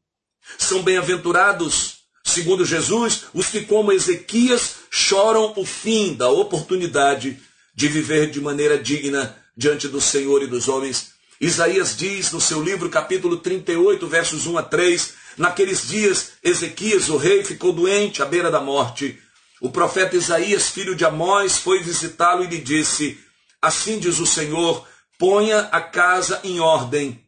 são 0.57 0.81
bem-aventurados, 0.81 1.99
segundo 2.23 2.65
Jesus, 2.65 3.25
os 3.33 3.47
que, 3.47 3.61
como 3.61 3.91
Ezequias, 3.91 4.75
choram 4.89 5.53
o 5.55 5.65
fim 5.65 6.13
da 6.13 6.29
oportunidade 6.29 7.39
de 7.75 7.87
viver 7.87 8.29
de 8.29 8.41
maneira 8.41 8.77
digna 8.77 9.37
diante 9.55 9.87
do 9.87 10.01
Senhor 10.01 10.41
e 10.41 10.47
dos 10.47 10.67
homens. 10.67 11.11
Isaías 11.39 11.95
diz 11.95 12.31
no 12.31 12.41
seu 12.41 12.61
livro, 12.61 12.89
capítulo 12.89 13.37
38, 13.37 14.05
versos 14.07 14.45
1 14.45 14.57
a 14.57 14.63
3, 14.63 15.13
naqueles 15.37 15.87
dias 15.87 16.31
Ezequias, 16.43 17.09
o 17.09 17.17
rei, 17.17 17.43
ficou 17.45 17.71
doente 17.71 18.21
à 18.21 18.25
beira 18.25 18.51
da 18.51 18.59
morte. 18.59 19.17
O 19.61 19.69
profeta 19.69 20.15
Isaías, 20.15 20.69
filho 20.69 20.95
de 20.95 21.05
Amós, 21.05 21.57
foi 21.57 21.81
visitá-lo 21.81 22.43
e 22.43 22.47
lhe 22.47 22.57
disse: 22.57 23.17
Assim 23.61 23.99
diz 23.99 24.19
o 24.19 24.25
Senhor: 24.25 24.85
ponha 25.17 25.59
a 25.71 25.81
casa 25.81 26.39
em 26.43 26.59
ordem, 26.59 27.21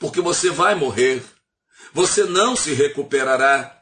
porque 0.00 0.20
você 0.20 0.50
vai 0.50 0.74
morrer, 0.74 1.22
você 1.92 2.24
não 2.24 2.56
se 2.56 2.72
recuperará. 2.72 3.78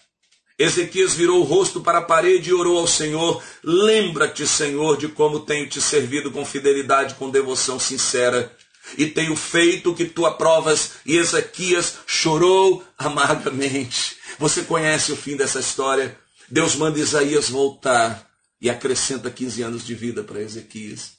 Ezequias 0.58 1.14
virou 1.14 1.40
o 1.40 1.44
rosto 1.44 1.80
para 1.80 1.98
a 1.98 2.02
parede 2.02 2.50
e 2.50 2.52
orou 2.52 2.78
ao 2.78 2.86
Senhor: 2.88 3.42
Lembra-te, 3.62 4.44
Senhor, 4.46 4.98
de 4.98 5.06
como 5.06 5.40
tenho 5.40 5.68
te 5.68 5.80
servido 5.80 6.32
com 6.32 6.44
fidelidade, 6.44 7.14
com 7.14 7.30
devoção 7.30 7.78
sincera, 7.78 8.52
e 8.96 9.06
tenho 9.06 9.36
feito 9.36 9.92
o 9.92 9.94
que 9.94 10.04
tu 10.04 10.26
aprovas. 10.26 10.94
E 11.06 11.16
Ezequias 11.16 11.98
chorou 12.06 12.84
amargamente. 12.98 14.16
Você 14.38 14.62
conhece 14.62 15.12
o 15.12 15.16
fim 15.16 15.36
dessa 15.36 15.60
história? 15.60 16.18
Deus 16.50 16.74
manda 16.74 16.98
Isaías 16.98 17.48
voltar 17.48 18.26
e 18.60 18.68
acrescenta 18.68 19.30
15 19.30 19.62
anos 19.62 19.86
de 19.86 19.94
vida 19.94 20.24
para 20.24 20.40
Ezequias. 20.40 21.12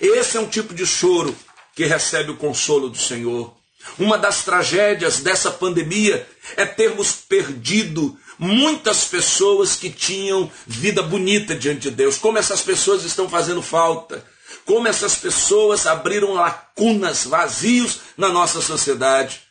Esse 0.00 0.36
é 0.36 0.40
um 0.40 0.48
tipo 0.48 0.74
de 0.74 0.84
choro 0.84 1.34
que 1.76 1.84
recebe 1.84 2.32
o 2.32 2.36
consolo 2.36 2.88
do 2.88 2.98
Senhor. 2.98 3.57
Uma 3.98 4.18
das 4.18 4.44
tragédias 4.44 5.20
dessa 5.20 5.50
pandemia 5.50 6.26
é 6.56 6.64
termos 6.64 7.12
perdido 7.12 8.18
muitas 8.38 9.04
pessoas 9.04 9.74
que 9.74 9.90
tinham 9.90 10.50
vida 10.66 11.02
bonita 11.02 11.54
diante 11.54 11.82
de 11.82 11.90
Deus. 11.90 12.18
Como 12.18 12.38
essas 12.38 12.62
pessoas 12.62 13.04
estão 13.04 13.28
fazendo 13.28 13.62
falta. 13.62 14.24
Como 14.64 14.86
essas 14.86 15.16
pessoas 15.16 15.86
abriram 15.86 16.34
lacunas, 16.34 17.24
vazios 17.24 18.00
na 18.16 18.28
nossa 18.28 18.60
sociedade. 18.60 19.42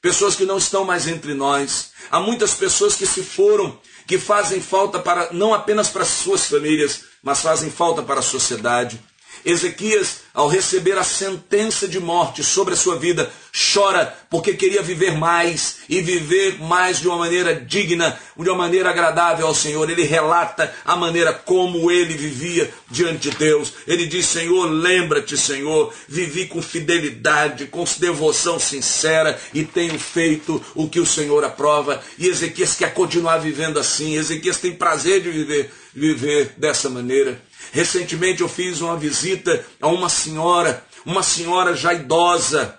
Pessoas 0.00 0.36
que 0.36 0.44
não 0.44 0.58
estão 0.58 0.84
mais 0.84 1.08
entre 1.08 1.34
nós. 1.34 1.90
Há 2.10 2.20
muitas 2.20 2.54
pessoas 2.54 2.94
que 2.94 3.06
se 3.06 3.22
foram, 3.22 3.78
que 4.06 4.18
fazem 4.18 4.60
falta 4.60 4.98
para 4.98 5.32
não 5.32 5.54
apenas 5.54 5.88
para 5.88 6.04
suas 6.04 6.46
famílias, 6.46 7.00
mas 7.22 7.40
fazem 7.40 7.70
falta 7.70 8.02
para 8.02 8.20
a 8.20 8.22
sociedade. 8.22 9.00
Ezequias, 9.44 10.24
ao 10.34 10.48
receber 10.48 10.98
a 10.98 11.04
sentença 11.04 11.86
de 11.86 12.00
morte 12.00 12.42
sobre 12.42 12.74
a 12.74 12.76
sua 12.76 12.96
vida, 12.96 13.30
chora 13.72 14.12
porque 14.28 14.54
queria 14.54 14.82
viver 14.82 15.16
mais 15.16 15.76
e 15.88 16.00
viver 16.00 16.58
mais 16.60 17.00
de 17.00 17.06
uma 17.06 17.18
maneira 17.18 17.54
digna, 17.54 18.18
de 18.36 18.48
uma 18.48 18.58
maneira 18.58 18.90
agradável 18.90 19.46
ao 19.46 19.54
Senhor. 19.54 19.88
Ele 19.88 20.02
relata 20.02 20.74
a 20.84 20.96
maneira 20.96 21.32
como 21.32 21.88
ele 21.90 22.14
vivia 22.14 22.68
diante 22.90 23.30
de 23.30 23.36
Deus. 23.36 23.72
Ele 23.86 24.06
diz: 24.06 24.26
Senhor, 24.26 24.66
lembra-te, 24.66 25.36
Senhor, 25.36 25.92
vivi 26.08 26.46
com 26.46 26.60
fidelidade, 26.60 27.66
com 27.66 27.84
devoção 27.98 28.58
sincera 28.58 29.38
e 29.52 29.64
tenho 29.64 29.98
feito 29.98 30.60
o 30.74 30.88
que 30.88 30.98
o 30.98 31.06
Senhor 31.06 31.44
aprova. 31.44 32.02
E 32.18 32.26
Ezequias 32.26 32.74
quer 32.74 32.92
continuar 32.92 33.38
vivendo 33.38 33.78
assim. 33.78 34.16
Ezequias 34.16 34.58
tem 34.58 34.72
prazer 34.72 35.22
de 35.22 35.30
viver, 35.30 35.70
viver 35.94 36.54
dessa 36.56 36.90
maneira. 36.90 37.40
Recentemente 37.74 38.40
eu 38.40 38.48
fiz 38.48 38.80
uma 38.80 38.96
visita 38.96 39.66
a 39.80 39.88
uma 39.88 40.08
senhora, 40.08 40.86
uma 41.04 41.24
senhora 41.24 41.74
já 41.74 41.92
idosa, 41.92 42.78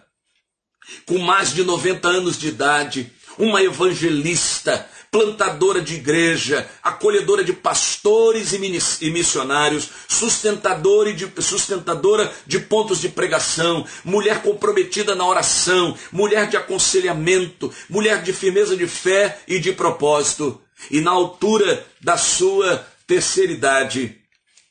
com 1.05 1.17
mais 1.17 1.53
de 1.53 1.65
90 1.65 2.07
anos 2.07 2.39
de 2.39 2.47
idade, 2.47 3.11
uma 3.37 3.61
evangelista, 3.61 4.89
plantadora 5.11 5.81
de 5.81 5.95
igreja, 5.95 6.65
acolhedora 6.81 7.43
de 7.43 7.51
pastores 7.51 8.53
e 8.53 9.11
missionários, 9.11 9.89
sustentadora 10.07 11.11
de, 11.11 11.29
sustentadora 11.41 12.33
de 12.47 12.59
pontos 12.59 13.01
de 13.01 13.09
pregação, 13.09 13.85
mulher 14.01 14.41
comprometida 14.43 15.13
na 15.13 15.27
oração, 15.27 15.93
mulher 16.09 16.47
de 16.47 16.55
aconselhamento, 16.55 17.69
mulher 17.89 18.23
de 18.23 18.31
firmeza 18.31 18.77
de 18.77 18.87
fé 18.87 19.39
e 19.45 19.59
de 19.59 19.73
propósito. 19.73 20.61
e 20.89 21.01
na 21.01 21.11
altura 21.11 21.85
da 21.99 22.15
sua 22.15 22.87
terceira 23.05 23.51
idade. 23.51 24.24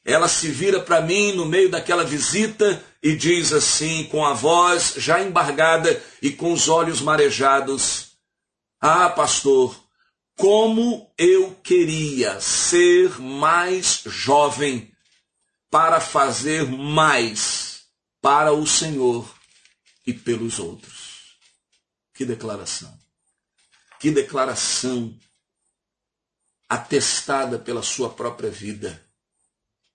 Ela 0.04 0.28
se 0.28 0.48
vira 0.48 0.80
para 0.80 1.00
mim 1.00 1.32
no 1.32 1.46
meio 1.46 1.70
daquela 1.70 2.04
visita 2.04 2.84
e 3.02 3.16
diz 3.16 3.52
assim, 3.52 4.04
com 4.04 4.24
a 4.24 4.34
voz 4.34 4.94
já 4.98 5.22
embargada 5.22 6.02
e 6.20 6.30
com 6.30 6.52
os 6.52 6.68
olhos 6.68 7.00
marejados: 7.00 8.12
Ah, 8.80 9.08
pastor, 9.08 9.74
como 10.36 11.10
eu 11.16 11.54
queria 11.62 12.40
ser 12.40 13.18
mais 13.20 14.02
jovem 14.04 14.92
para 15.70 16.00
fazer 16.00 16.64
mais 16.66 17.84
para 18.20 18.52
o 18.52 18.66
Senhor 18.66 19.28
e 20.06 20.12
pelos 20.12 20.58
outros. 20.58 21.36
Que 22.14 22.24
declaração! 22.24 22.96
Que 23.98 24.10
declaração 24.10 25.18
atestada 26.68 27.58
pela 27.58 27.82
sua 27.82 28.10
própria 28.10 28.50
vida, 28.50 29.03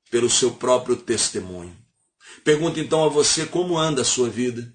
pelo 0.09 0.29
seu 0.29 0.51
próprio 0.51 0.95
testemunho. 0.95 1.75
Pergunto 2.43 2.79
então 2.79 3.03
a 3.03 3.09
você 3.09 3.45
como 3.45 3.77
anda 3.77 4.01
a 4.01 4.05
sua 4.05 4.29
vida. 4.29 4.73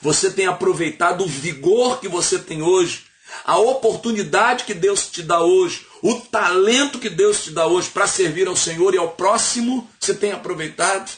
Você 0.00 0.30
tem 0.30 0.46
aproveitado 0.46 1.24
o 1.24 1.28
vigor 1.28 2.00
que 2.00 2.08
você 2.08 2.38
tem 2.38 2.62
hoje, 2.62 3.06
a 3.44 3.58
oportunidade 3.58 4.64
que 4.64 4.74
Deus 4.74 5.08
te 5.08 5.22
dá 5.22 5.40
hoje, 5.40 5.86
o 6.02 6.14
talento 6.14 6.98
que 6.98 7.10
Deus 7.10 7.44
te 7.44 7.50
dá 7.50 7.66
hoje 7.66 7.90
para 7.90 8.06
servir 8.06 8.46
ao 8.46 8.56
Senhor 8.56 8.94
e 8.94 8.98
ao 8.98 9.12
próximo, 9.12 9.88
você 9.98 10.14
tem 10.14 10.32
aproveitado? 10.32 11.10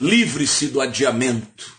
Livre-se 0.00 0.68
do 0.68 0.80
adiamento. 0.80 1.73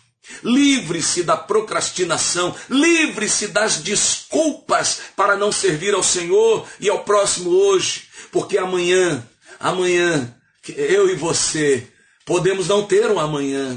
Livre-se 0.45 1.23
da 1.23 1.35
procrastinação, 1.35 2.55
livre-se 2.69 3.47
das 3.47 3.77
desculpas 3.77 4.99
para 5.15 5.35
não 5.35 5.51
servir 5.51 5.95
ao 5.95 6.03
Senhor 6.03 6.67
e 6.79 6.87
ao 6.87 7.03
próximo 7.03 7.49
hoje, 7.49 8.03
porque 8.31 8.55
amanhã, 8.55 9.27
amanhã, 9.59 10.31
eu 10.77 11.09
e 11.09 11.15
você 11.15 11.87
podemos 12.23 12.67
não 12.67 12.83
ter 12.83 13.09
um 13.09 13.19
amanhã. 13.19 13.75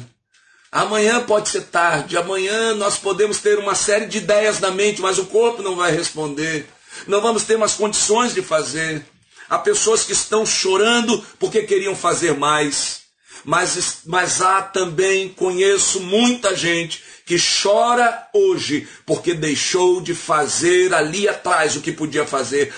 Amanhã 0.71 1.25
pode 1.25 1.49
ser 1.49 1.63
tarde, 1.63 2.19
amanhã 2.19 2.75
nós 2.75 2.99
podemos 2.99 3.39
ter 3.39 3.59
uma 3.59 3.75
série 3.75 4.05
de 4.05 4.19
ideias 4.19 4.61
na 4.61 4.71
mente, 4.71 5.01
mas 5.01 5.19
o 5.19 5.25
corpo 5.25 5.63
não 5.63 5.75
vai 5.75 5.91
responder. 5.91 6.69
Não 7.07 7.23
vamos 7.23 7.45
ter 7.45 7.57
mais 7.57 7.73
condições 7.73 8.35
de 8.35 8.43
fazer. 8.43 9.03
Há 9.49 9.59
pessoas 9.59 10.05
que 10.05 10.13
estão 10.13 10.45
chorando 10.45 11.25
porque 11.39 11.63
queriam 11.63 11.97
fazer 11.97 12.37
mais 12.37 13.08
mas, 13.49 14.01
mas 14.05 14.43
há 14.43 14.61
também, 14.61 15.31
conheço 15.31 16.01
muita 16.01 16.55
gente 16.55 17.03
que 17.25 17.39
chora 17.39 18.29
hoje 18.35 18.87
porque 19.07 19.33
deixou 19.33 20.03
de 20.03 20.15
fazer 20.15 20.93
ali 20.93 21.27
atrás 21.27 21.75
o 21.75 21.81
que 21.81 21.91
podia 21.91 22.27
fazer, 22.27 22.71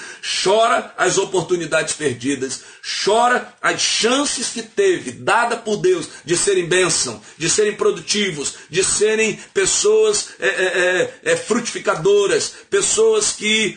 chora 0.45 0.95
as 0.97 1.19
oportunidades 1.19 1.95
perdidas, 1.95 2.61
chora 3.05 3.53
as 3.61 3.81
chances 3.81 4.51
que 4.51 4.63
teve, 4.63 5.11
dada 5.11 5.57
por 5.57 5.77
Deus, 5.79 6.09
de 6.25 6.37
serem 6.37 6.69
bênção, 6.69 7.21
de 7.37 7.51
serem 7.51 7.75
produtivos, 7.75 8.55
de 8.71 8.85
serem 8.85 9.41
pessoas 9.53 10.35
é, 10.39 10.47
é, 10.47 11.11
é, 11.25 11.33
é 11.33 11.37
frutificadoras, 11.37 12.55
pessoas 12.71 13.33
que 13.33 13.77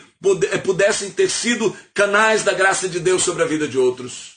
pudessem 0.63 1.09
ter 1.09 1.27
sido 1.27 1.75
canais 1.91 2.43
da 2.43 2.53
graça 2.53 2.87
de 2.87 2.99
Deus 2.99 3.23
sobre 3.23 3.41
a 3.41 3.47
vida 3.47 3.67
de 3.67 3.79
outros. 3.79 4.32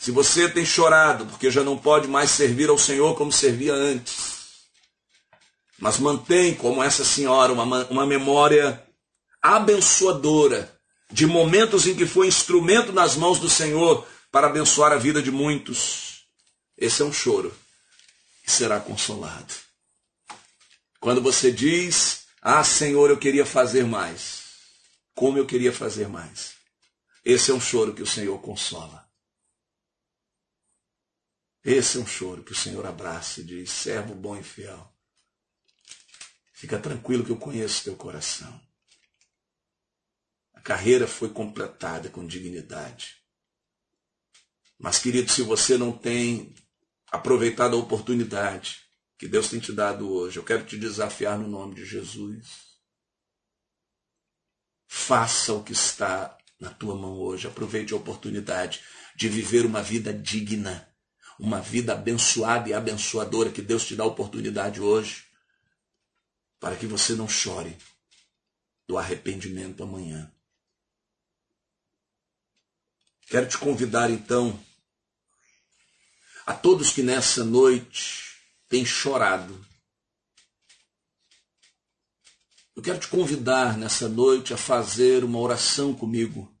Se 0.00 0.10
você 0.10 0.48
tem 0.48 0.64
chorado 0.64 1.26
porque 1.26 1.50
já 1.50 1.62
não 1.62 1.76
pode 1.76 2.08
mais 2.08 2.30
servir 2.30 2.70
ao 2.70 2.78
Senhor 2.78 3.14
como 3.18 3.30
servia 3.30 3.74
antes, 3.74 4.40
mas 5.78 5.98
mantém, 5.98 6.54
como 6.54 6.82
essa 6.82 7.04
senhora, 7.04 7.52
uma, 7.52 7.84
uma 7.84 8.06
memória 8.06 8.82
abençoadora 9.42 10.74
de 11.12 11.26
momentos 11.26 11.86
em 11.86 11.94
que 11.94 12.06
foi 12.06 12.28
instrumento 12.28 12.94
nas 12.94 13.14
mãos 13.14 13.38
do 13.38 13.50
Senhor 13.50 14.06
para 14.32 14.46
abençoar 14.46 14.90
a 14.90 14.96
vida 14.96 15.20
de 15.20 15.30
muitos, 15.30 16.24
esse 16.78 17.02
é 17.02 17.04
um 17.04 17.12
choro 17.12 17.54
que 18.42 18.50
será 18.50 18.80
consolado. 18.80 19.52
Quando 20.98 21.20
você 21.20 21.52
diz, 21.52 22.24
ah 22.40 22.64
Senhor, 22.64 23.10
eu 23.10 23.18
queria 23.18 23.44
fazer 23.44 23.84
mais, 23.84 24.44
como 25.14 25.36
eu 25.36 25.44
queria 25.44 25.74
fazer 25.74 26.08
mais, 26.08 26.52
esse 27.22 27.50
é 27.50 27.54
um 27.54 27.60
choro 27.60 27.92
que 27.92 28.02
o 28.02 28.06
Senhor 28.06 28.38
consola. 28.38 28.99
Esse 31.62 31.98
é 31.98 32.00
um 32.00 32.06
choro 32.06 32.42
que 32.42 32.52
o 32.52 32.56
Senhor 32.56 32.86
abraça 32.86 33.40
e 33.40 33.44
diz: 33.44 33.70
servo 33.70 34.14
bom 34.14 34.36
e 34.36 34.42
fiel. 34.42 34.90
Fica 36.52 36.78
tranquilo 36.78 37.24
que 37.24 37.30
eu 37.30 37.38
conheço 37.38 37.84
teu 37.84 37.96
coração. 37.96 38.60
A 40.54 40.60
carreira 40.60 41.06
foi 41.06 41.30
completada 41.30 42.08
com 42.10 42.26
dignidade. 42.26 43.16
Mas, 44.78 44.98
querido, 44.98 45.30
se 45.30 45.42
você 45.42 45.76
não 45.76 45.92
tem 45.92 46.54
aproveitado 47.10 47.76
a 47.76 47.78
oportunidade 47.78 48.82
que 49.18 49.28
Deus 49.28 49.50
tem 49.50 49.60
te 49.60 49.72
dado 49.72 50.10
hoje, 50.10 50.38
eu 50.38 50.44
quero 50.44 50.64
te 50.64 50.78
desafiar 50.78 51.38
no 51.38 51.48
nome 51.48 51.74
de 51.74 51.84
Jesus. 51.84 52.78
Faça 54.86 55.52
o 55.52 55.62
que 55.62 55.72
está 55.72 56.36
na 56.58 56.70
tua 56.70 56.94
mão 56.94 57.18
hoje. 57.18 57.46
Aproveite 57.46 57.92
a 57.92 57.96
oportunidade 57.96 58.82
de 59.14 59.28
viver 59.28 59.66
uma 59.66 59.82
vida 59.82 60.12
digna 60.12 60.89
uma 61.40 61.58
vida 61.58 61.94
abençoada 61.94 62.68
e 62.68 62.74
abençoadora 62.74 63.50
que 63.50 63.62
Deus 63.62 63.86
te 63.86 63.96
dá 63.96 64.04
a 64.04 64.06
oportunidade 64.06 64.78
hoje, 64.78 65.24
para 66.60 66.76
que 66.76 66.86
você 66.86 67.14
não 67.14 67.26
chore 67.26 67.74
do 68.86 68.98
arrependimento 68.98 69.82
amanhã. 69.82 70.30
Quero 73.26 73.48
te 73.48 73.56
convidar 73.56 74.10
então 74.10 74.62
a 76.44 76.52
todos 76.52 76.90
que 76.90 77.02
nessa 77.02 77.42
noite 77.42 78.38
têm 78.68 78.84
chorado. 78.84 79.66
Eu 82.76 82.82
quero 82.82 82.98
te 82.98 83.08
convidar 83.08 83.78
nessa 83.78 84.10
noite 84.10 84.52
a 84.52 84.58
fazer 84.58 85.24
uma 85.24 85.38
oração 85.38 85.94
comigo. 85.94 86.54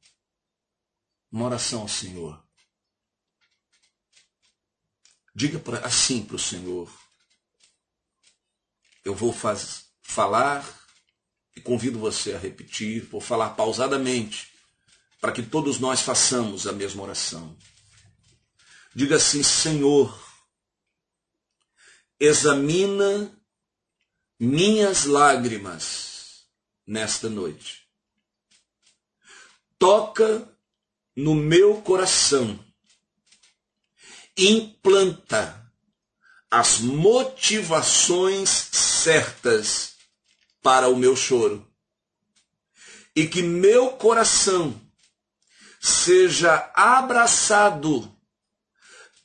Uma 1.30 1.44
oração 1.44 1.82
ao 1.82 1.88
Senhor. 1.88 2.49
Diga 5.34 5.58
pra, 5.58 5.78
assim 5.80 6.24
para 6.24 6.36
o 6.36 6.38
Senhor. 6.38 6.90
Eu 9.04 9.14
vou 9.14 9.32
faz, 9.32 9.86
falar 10.02 10.66
e 11.56 11.60
convido 11.60 11.98
você 11.98 12.32
a 12.32 12.38
repetir, 12.38 13.06
vou 13.06 13.20
falar 13.20 13.50
pausadamente, 13.50 14.52
para 15.20 15.32
que 15.32 15.42
todos 15.42 15.78
nós 15.78 16.00
façamos 16.00 16.66
a 16.66 16.72
mesma 16.72 17.02
oração. 17.02 17.56
Diga 18.94 19.16
assim: 19.16 19.42
Senhor, 19.42 20.18
examina 22.18 23.36
minhas 24.38 25.04
lágrimas 25.04 26.44
nesta 26.86 27.28
noite. 27.28 27.86
Toca 29.78 30.48
no 31.14 31.34
meu 31.34 31.80
coração 31.82 32.58
implanta 34.48 35.60
as 36.50 36.80
motivações 36.80 38.48
certas 38.48 39.94
para 40.62 40.88
o 40.88 40.96
meu 40.96 41.14
choro. 41.14 41.66
E 43.14 43.26
que 43.26 43.42
meu 43.42 43.90
coração 43.92 44.80
seja 45.80 46.70
abraçado 46.74 48.14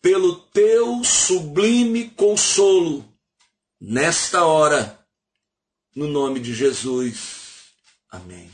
pelo 0.01 0.36
teu 0.36 1.04
sublime 1.04 2.10
consolo 2.12 3.04
nesta 3.80 4.45
hora, 4.45 5.06
no 5.95 6.08
nome 6.08 6.39
de 6.39 6.54
Jesus. 6.54 7.71
Amém. 8.10 8.51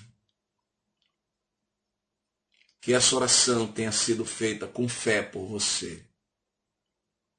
Que 2.81 2.93
essa 2.93 3.15
oração 3.15 3.67
tenha 3.67 3.91
sido 3.91 4.25
feita 4.25 4.65
com 4.65 4.87
fé 4.89 5.21
por 5.21 5.45
você. 5.45 6.03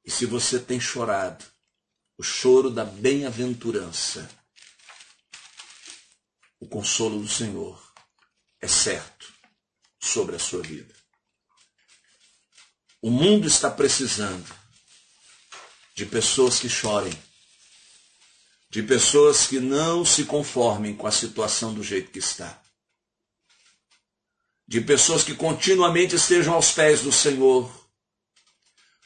E 0.05 0.11
se 0.11 0.27
você 0.27 0.59
tem 0.59 0.81
chorado, 0.81 1.45
o 2.19 2.23
choro 2.23 2.71
da 2.71 2.85
bem-aventurança, 2.85 4.29
o 6.61 6.67
consolo 6.67 7.21
do 7.21 7.29
Senhor 7.29 7.93
é 8.61 8.69
certo 8.69 9.33
sobre 10.01 10.37
a 10.37 10.39
sua 10.39 10.63
vida. 10.63 10.95
O 13.01 13.11
mundo 13.11 13.47
está 13.49 13.71
precisando 13.71 14.49
de 15.95 16.07
pessoas 16.07 16.61
que 16.61 16.69
chorem, 16.69 17.13
de 18.71 18.83
pessoas 18.83 19.47
que 19.47 19.59
não 19.59 20.05
se 20.05 20.25
conformem 20.25 20.97
com 20.97 21.07
a 21.07 21.13
situação 21.13 21.75
do 21.75 21.83
jeito 21.83 22.11
que 22.11 22.21
está, 22.21 22.63
de 24.67 24.81
pessoas 24.81 25.25
que 25.25 25.35
continuamente 25.35 26.15
estejam 26.15 26.55
aos 26.55 26.71
pés 26.73 27.03
do 27.03 27.13
Senhor 27.13 27.82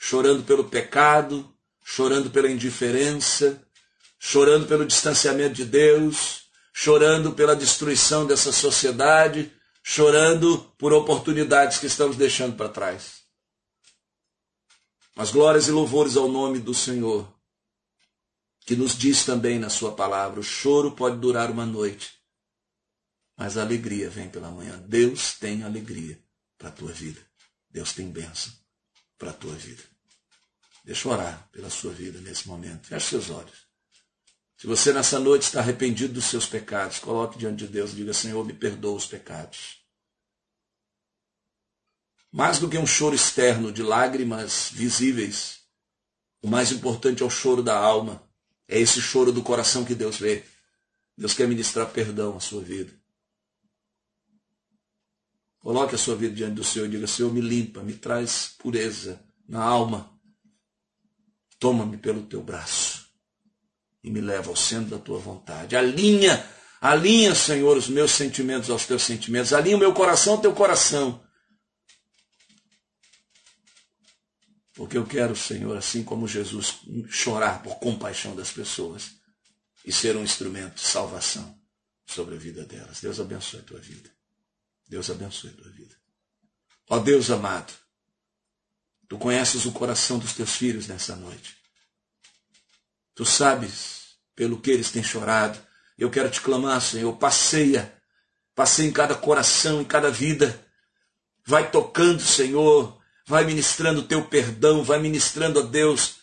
chorando 0.08 0.44
pelo 0.44 0.62
pecado, 0.62 1.52
chorando 1.84 2.30
pela 2.30 2.48
indiferença, 2.48 3.60
chorando 4.20 4.64
pelo 4.68 4.86
distanciamento 4.86 5.54
de 5.54 5.64
Deus, 5.64 6.42
chorando 6.72 7.32
pela 7.32 7.56
destruição 7.56 8.24
dessa 8.24 8.52
sociedade, 8.52 9.52
chorando 9.82 10.58
por 10.78 10.92
oportunidades 10.92 11.78
que 11.78 11.86
estamos 11.86 12.16
deixando 12.16 12.56
para 12.56 12.68
trás. 12.68 13.22
Mas 15.16 15.32
glórias 15.32 15.66
e 15.66 15.72
louvores 15.72 16.16
ao 16.16 16.28
nome 16.28 16.60
do 16.60 16.72
Senhor, 16.72 17.28
que 18.60 18.76
nos 18.76 18.96
diz 18.96 19.24
também 19.24 19.58
na 19.58 19.68
Sua 19.68 19.90
palavra: 19.90 20.38
o 20.38 20.44
choro 20.44 20.92
pode 20.92 21.16
durar 21.16 21.50
uma 21.50 21.66
noite, 21.66 22.12
mas 23.36 23.58
a 23.58 23.62
alegria 23.62 24.08
vem 24.08 24.28
pela 24.28 24.52
manhã. 24.52 24.80
Deus 24.86 25.34
tem 25.36 25.64
alegria 25.64 26.16
para 26.56 26.68
a 26.68 26.72
tua 26.72 26.92
vida. 26.92 27.20
Deus 27.68 27.92
tem 27.92 28.08
bênção 28.08 28.52
para 29.18 29.30
a 29.30 29.34
tua 29.34 29.54
vida. 29.54 29.95
Deixa 30.86 31.08
eu 31.08 31.12
orar 31.12 31.48
pela 31.50 31.68
sua 31.68 31.92
vida 31.92 32.20
nesse 32.20 32.46
momento. 32.46 32.86
Feche 32.86 33.08
seus 33.08 33.28
olhos. 33.28 33.66
Se 34.56 34.68
você 34.68 34.92
nessa 34.92 35.18
noite 35.18 35.42
está 35.42 35.58
arrependido 35.58 36.14
dos 36.14 36.26
seus 36.26 36.46
pecados, 36.46 37.00
coloque 37.00 37.36
diante 37.36 37.66
de 37.66 37.72
Deus 37.72 37.90
e 37.92 37.96
diga: 37.96 38.14
Senhor, 38.14 38.46
me 38.46 38.54
perdoa 38.54 38.96
os 38.96 39.04
pecados. 39.04 39.84
Mais 42.30 42.60
do 42.60 42.68
que 42.68 42.78
um 42.78 42.86
choro 42.86 43.16
externo 43.16 43.72
de 43.72 43.82
lágrimas 43.82 44.70
visíveis, 44.72 45.60
o 46.40 46.46
mais 46.46 46.70
importante 46.70 47.20
é 47.22 47.26
o 47.26 47.30
choro 47.30 47.64
da 47.64 47.76
alma. 47.76 48.22
É 48.68 48.78
esse 48.78 49.00
choro 49.00 49.32
do 49.32 49.42
coração 49.42 49.84
que 49.84 49.94
Deus 49.94 50.16
vê. 50.16 50.44
Deus 51.18 51.34
quer 51.34 51.48
ministrar 51.48 51.90
perdão 51.90 52.36
à 52.36 52.40
sua 52.40 52.62
vida. 52.62 52.92
Coloque 55.58 55.96
a 55.96 55.98
sua 55.98 56.14
vida 56.14 56.34
diante 56.34 56.54
do 56.54 56.64
Senhor 56.64 56.86
e 56.86 56.90
diga: 56.90 57.08
Senhor, 57.08 57.32
me 57.32 57.40
limpa, 57.40 57.82
me 57.82 57.94
traz 57.94 58.54
pureza 58.56 59.20
na 59.48 59.62
alma. 59.64 60.15
Toma-me 61.58 61.96
pelo 61.96 62.22
teu 62.22 62.42
braço 62.42 63.06
e 64.02 64.10
me 64.10 64.20
leva 64.20 64.50
ao 64.50 64.56
centro 64.56 64.90
da 64.90 64.98
tua 64.98 65.18
vontade. 65.18 65.74
Alinha, 65.74 66.48
alinha, 66.80 67.34
Senhor, 67.34 67.76
os 67.76 67.88
meus 67.88 68.12
sentimentos 68.12 68.70
aos 68.70 68.86
teus 68.86 69.02
sentimentos. 69.02 69.52
Alinha 69.52 69.76
o 69.76 69.80
meu 69.80 69.92
coração 69.92 70.34
ao 70.34 70.40
teu 70.40 70.52
coração. 70.52 71.24
Porque 74.74 74.98
eu 74.98 75.06
quero, 75.06 75.34
Senhor, 75.34 75.76
assim 75.76 76.04
como 76.04 76.28
Jesus, 76.28 76.80
chorar 77.08 77.62
por 77.62 77.76
compaixão 77.76 78.36
das 78.36 78.52
pessoas 78.52 79.12
e 79.84 79.90
ser 79.90 80.16
um 80.16 80.22
instrumento 80.22 80.74
de 80.74 80.82
salvação 80.82 81.58
sobre 82.06 82.34
a 82.34 82.38
vida 82.38 82.64
delas. 82.64 83.00
Deus 83.00 83.18
abençoe 83.18 83.60
a 83.60 83.62
tua 83.62 83.80
vida. 83.80 84.10
Deus 84.86 85.10
abençoe 85.10 85.50
a 85.50 85.54
tua 85.54 85.70
vida. 85.70 85.96
Ó 86.88 86.98
Deus 86.98 87.30
amado, 87.30 87.72
tu 89.08 89.18
conheces 89.18 89.64
o 89.66 89.72
coração 89.72 90.18
dos 90.18 90.32
teus 90.32 90.54
filhos 90.54 90.86
nessa 90.86 91.14
noite. 91.16 91.56
Tu 93.14 93.24
sabes 93.24 94.16
pelo 94.34 94.60
que 94.60 94.70
eles 94.70 94.90
têm 94.90 95.02
chorado. 95.02 95.58
Eu 95.98 96.10
quero 96.10 96.28
te 96.28 96.40
clamar, 96.40 96.80
Senhor, 96.80 97.12
passeia, 97.16 97.92
passeia 98.54 98.88
em 98.88 98.92
cada 98.92 99.14
coração, 99.14 99.80
em 99.80 99.84
cada 99.84 100.10
vida. 100.10 100.60
Vai 101.44 101.70
tocando, 101.70 102.20
Senhor, 102.20 103.00
vai 103.26 103.44
ministrando 103.44 104.00
o 104.00 104.04
teu 104.04 104.24
perdão, 104.24 104.84
vai 104.84 104.98
ministrando 104.98 105.60
a 105.60 105.62
Deus 105.62 106.16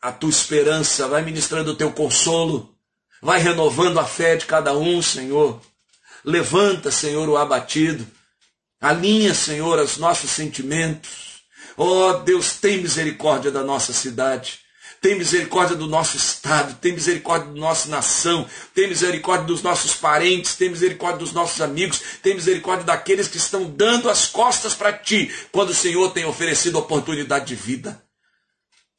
a 0.00 0.12
tua 0.12 0.30
esperança, 0.30 1.08
vai 1.08 1.22
ministrando 1.22 1.72
o 1.72 1.76
teu 1.76 1.92
consolo, 1.92 2.76
vai 3.20 3.40
renovando 3.40 3.98
a 3.98 4.04
fé 4.04 4.36
de 4.36 4.46
cada 4.46 4.76
um, 4.76 5.00
Senhor. 5.00 5.60
Levanta, 6.24 6.90
Senhor, 6.90 7.28
o 7.28 7.36
abatido. 7.36 8.06
Alinha, 8.80 9.34
Senhor, 9.34 9.78
os 9.78 9.96
nossos 9.96 10.30
sentimentos. 10.30 11.25
Oh, 11.76 12.14
Deus, 12.24 12.56
tem 12.56 12.80
misericórdia 12.80 13.50
da 13.50 13.62
nossa 13.62 13.92
cidade. 13.92 14.60
Tem 15.00 15.14
misericórdia 15.14 15.76
do 15.76 15.86
nosso 15.86 16.16
estado, 16.16 16.74
tem 16.80 16.92
misericórdia 16.92 17.52
da 17.52 17.60
nossa 17.60 17.88
nação, 17.88 18.46
tem 18.74 18.88
misericórdia 18.88 19.46
dos 19.46 19.62
nossos 19.62 19.94
parentes, 19.94 20.56
tem 20.56 20.70
misericórdia 20.70 21.18
dos 21.18 21.32
nossos 21.32 21.60
amigos, 21.60 22.00
tem 22.22 22.34
misericórdia 22.34 22.84
daqueles 22.84 23.28
que 23.28 23.36
estão 23.36 23.64
dando 23.64 24.08
as 24.08 24.26
costas 24.26 24.74
para 24.74 24.92
ti, 24.92 25.30
quando 25.52 25.70
o 25.70 25.74
Senhor 25.74 26.10
tem 26.12 26.24
oferecido 26.24 26.78
oportunidade 26.78 27.44
de 27.44 27.54
vida. 27.54 28.02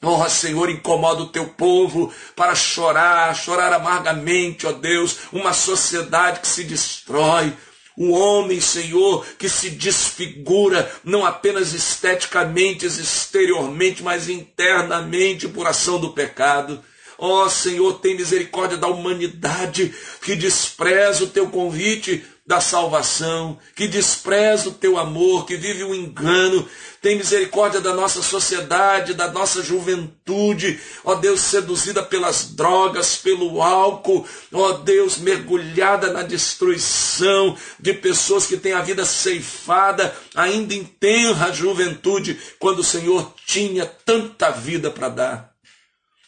Oh, 0.02 0.30
Senhor, 0.30 0.70
incomoda 0.70 1.24
o 1.24 1.30
teu 1.30 1.48
povo 1.50 2.14
para 2.36 2.54
chorar, 2.54 3.36
chorar 3.36 3.74
amargamente, 3.74 4.68
ó 4.68 4.72
Deus, 4.72 5.18
uma 5.34 5.54
sociedade 5.54 6.40
que 6.40 6.48
se 6.48 6.64
destrói, 6.64 7.52
o 7.98 8.12
homem, 8.12 8.62
Senhor, 8.62 9.26
que 9.40 9.50
se 9.50 9.72
desfigura, 9.72 10.90
não 11.04 11.26
apenas 11.26 11.74
esteticamente, 11.74 12.86
exteriormente, 12.86 14.04
mas 14.04 14.30
internamente 14.30 15.48
por 15.48 15.66
ação 15.66 16.00
do 16.00 16.14
pecado. 16.14 16.80
Ó 17.18 17.46
oh, 17.46 17.50
Senhor, 17.50 17.94
tem 17.94 18.16
misericórdia 18.16 18.78
da 18.78 18.88
humanidade 18.88 19.92
que 20.22 20.36
despreza 20.36 21.24
o 21.24 21.30
teu 21.30 21.50
convite 21.50 22.24
da 22.48 22.62
salvação, 22.62 23.60
que 23.76 23.90
despreza 23.90 24.70
o 24.70 24.74
teu 24.74 24.98
amor, 24.98 25.46
que 25.46 25.58
vive 25.58 25.84
o 25.84 25.94
engano. 25.94 26.66
Tem 27.02 27.18
misericórdia 27.18 27.82
da 27.82 27.94
nossa 27.94 28.24
sociedade, 28.24 29.14
da 29.14 29.30
nossa 29.30 29.62
juventude, 29.62 30.80
ó 31.04 31.16
Deus, 31.16 31.42
seduzida 31.42 32.02
pelas 32.02 32.56
drogas, 32.56 33.18
pelo 33.18 33.62
álcool, 33.62 34.26
ó 34.54 34.72
Deus, 34.78 35.18
mergulhada 35.18 36.14
na 36.14 36.24
destruição 36.24 37.58
de 37.78 37.94
pessoas 37.94 38.46
que 38.46 38.56
têm 38.56 38.72
a 38.72 38.82
vida 38.82 39.04
ceifada, 39.04 40.16
ainda 40.34 40.74
em 40.74 40.86
tenra 40.86 41.52
juventude, 41.52 42.40
quando 42.58 42.80
o 42.80 42.84
Senhor 42.84 43.34
tinha 43.46 43.86
tanta 43.86 44.52
vida 44.52 44.90
para 44.90 45.10
dar. 45.10 45.52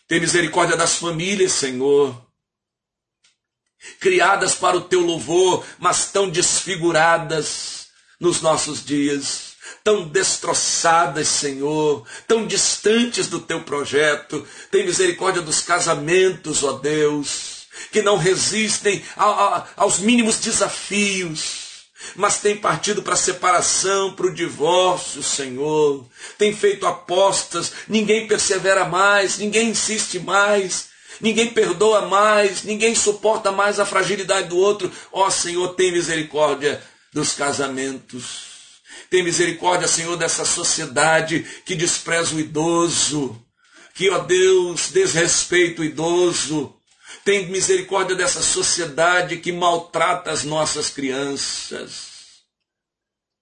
Tem 0.05 0.19
misericórdia 0.19 0.75
das 0.75 0.95
famílias, 0.95 1.53
Senhor 1.53 2.28
criadas 3.99 4.55
para 4.55 4.77
o 4.77 4.81
teu 4.81 5.01
louvor, 5.01 5.65
mas 5.77 6.11
tão 6.11 6.29
desfiguradas 6.29 7.87
nos 8.19 8.41
nossos 8.41 8.83
dias, 8.83 9.53
tão 9.83 10.07
destroçadas, 10.07 11.27
Senhor, 11.27 12.05
tão 12.27 12.45
distantes 12.45 13.27
do 13.27 13.39
teu 13.39 13.61
projeto. 13.61 14.45
Tem 14.69 14.85
misericórdia 14.85 15.41
dos 15.41 15.61
casamentos, 15.61 16.63
ó 16.63 16.73
Deus, 16.73 17.67
que 17.91 18.01
não 18.01 18.17
resistem 18.17 19.03
a, 19.15 19.25
a, 19.25 19.67
aos 19.77 19.99
mínimos 19.99 20.39
desafios 20.39 21.69
mas 22.15 22.39
tem 22.39 22.55
partido 22.55 23.01
para 23.01 23.13
a 23.13 23.17
separação, 23.17 24.13
para 24.13 24.27
o 24.27 24.33
divórcio, 24.33 25.21
Senhor. 25.21 26.05
Tem 26.37 26.55
feito 26.55 26.87
apostas, 26.87 27.73
ninguém 27.87 28.27
persevera 28.27 28.85
mais, 28.85 29.37
ninguém 29.37 29.69
insiste 29.69 30.19
mais, 30.19 30.87
ninguém 31.19 31.51
perdoa 31.51 32.07
mais, 32.07 32.63
ninguém 32.63 32.95
suporta 32.95 33.51
mais 33.51 33.79
a 33.79 33.85
fragilidade 33.85 34.49
do 34.49 34.57
outro. 34.57 34.91
Ó 35.11 35.27
oh, 35.27 35.31
Senhor, 35.31 35.69
tem 35.75 35.91
misericórdia 35.91 36.81
dos 37.13 37.33
casamentos. 37.33 38.49
Tem 39.09 39.23
misericórdia, 39.23 39.87
Senhor, 39.87 40.15
dessa 40.17 40.45
sociedade 40.45 41.45
que 41.65 41.75
despreza 41.75 42.35
o 42.35 42.39
idoso, 42.39 43.39
que, 43.95 44.09
ó 44.09 44.19
Deus, 44.19 44.91
desrespeita 44.91 45.81
o 45.81 45.85
idoso. 45.85 46.75
Tem 47.25 47.47
misericórdia 47.47 48.15
dessa 48.15 48.41
sociedade 48.41 49.37
que 49.37 49.51
maltrata 49.51 50.31
as 50.31 50.43
nossas 50.43 50.89
crianças 50.89 52.08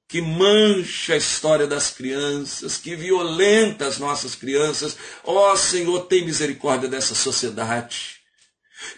que 0.08 0.22
mancha 0.22 1.13
a 1.13 1.17
história 1.17 1.67
das 1.67 1.89
crianças, 1.89 2.78
que 2.78 2.96
violenta 2.96 3.86
as 3.86 3.98
nossas 3.98 4.36
crianças. 4.36 4.96
Ó 5.24 5.52
oh, 5.52 5.58
Senhor, 5.58 6.06
tem 6.06 6.26
misericórdia 6.26 6.88
dessa 6.88 7.13
sociedade. 7.13 8.17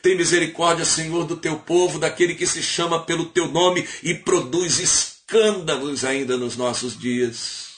Tem 0.02 0.15
misericórdia, 0.15 0.86
Senhor, 0.86 1.26
do 1.26 1.38
teu 1.38 1.58
povo, 1.58 1.98
daquele 1.98 2.36
que 2.36 2.45
se 2.45 2.62
chama 2.62 3.04
pelo 3.06 3.26
teu 3.26 3.48
nome 3.48 3.88
e 4.04 4.13
produz 4.13 4.78
escândalos 4.80 6.06
ainda 6.06 6.38
nos 6.38 6.56
nossos 6.56 6.98
dias. 6.98 7.69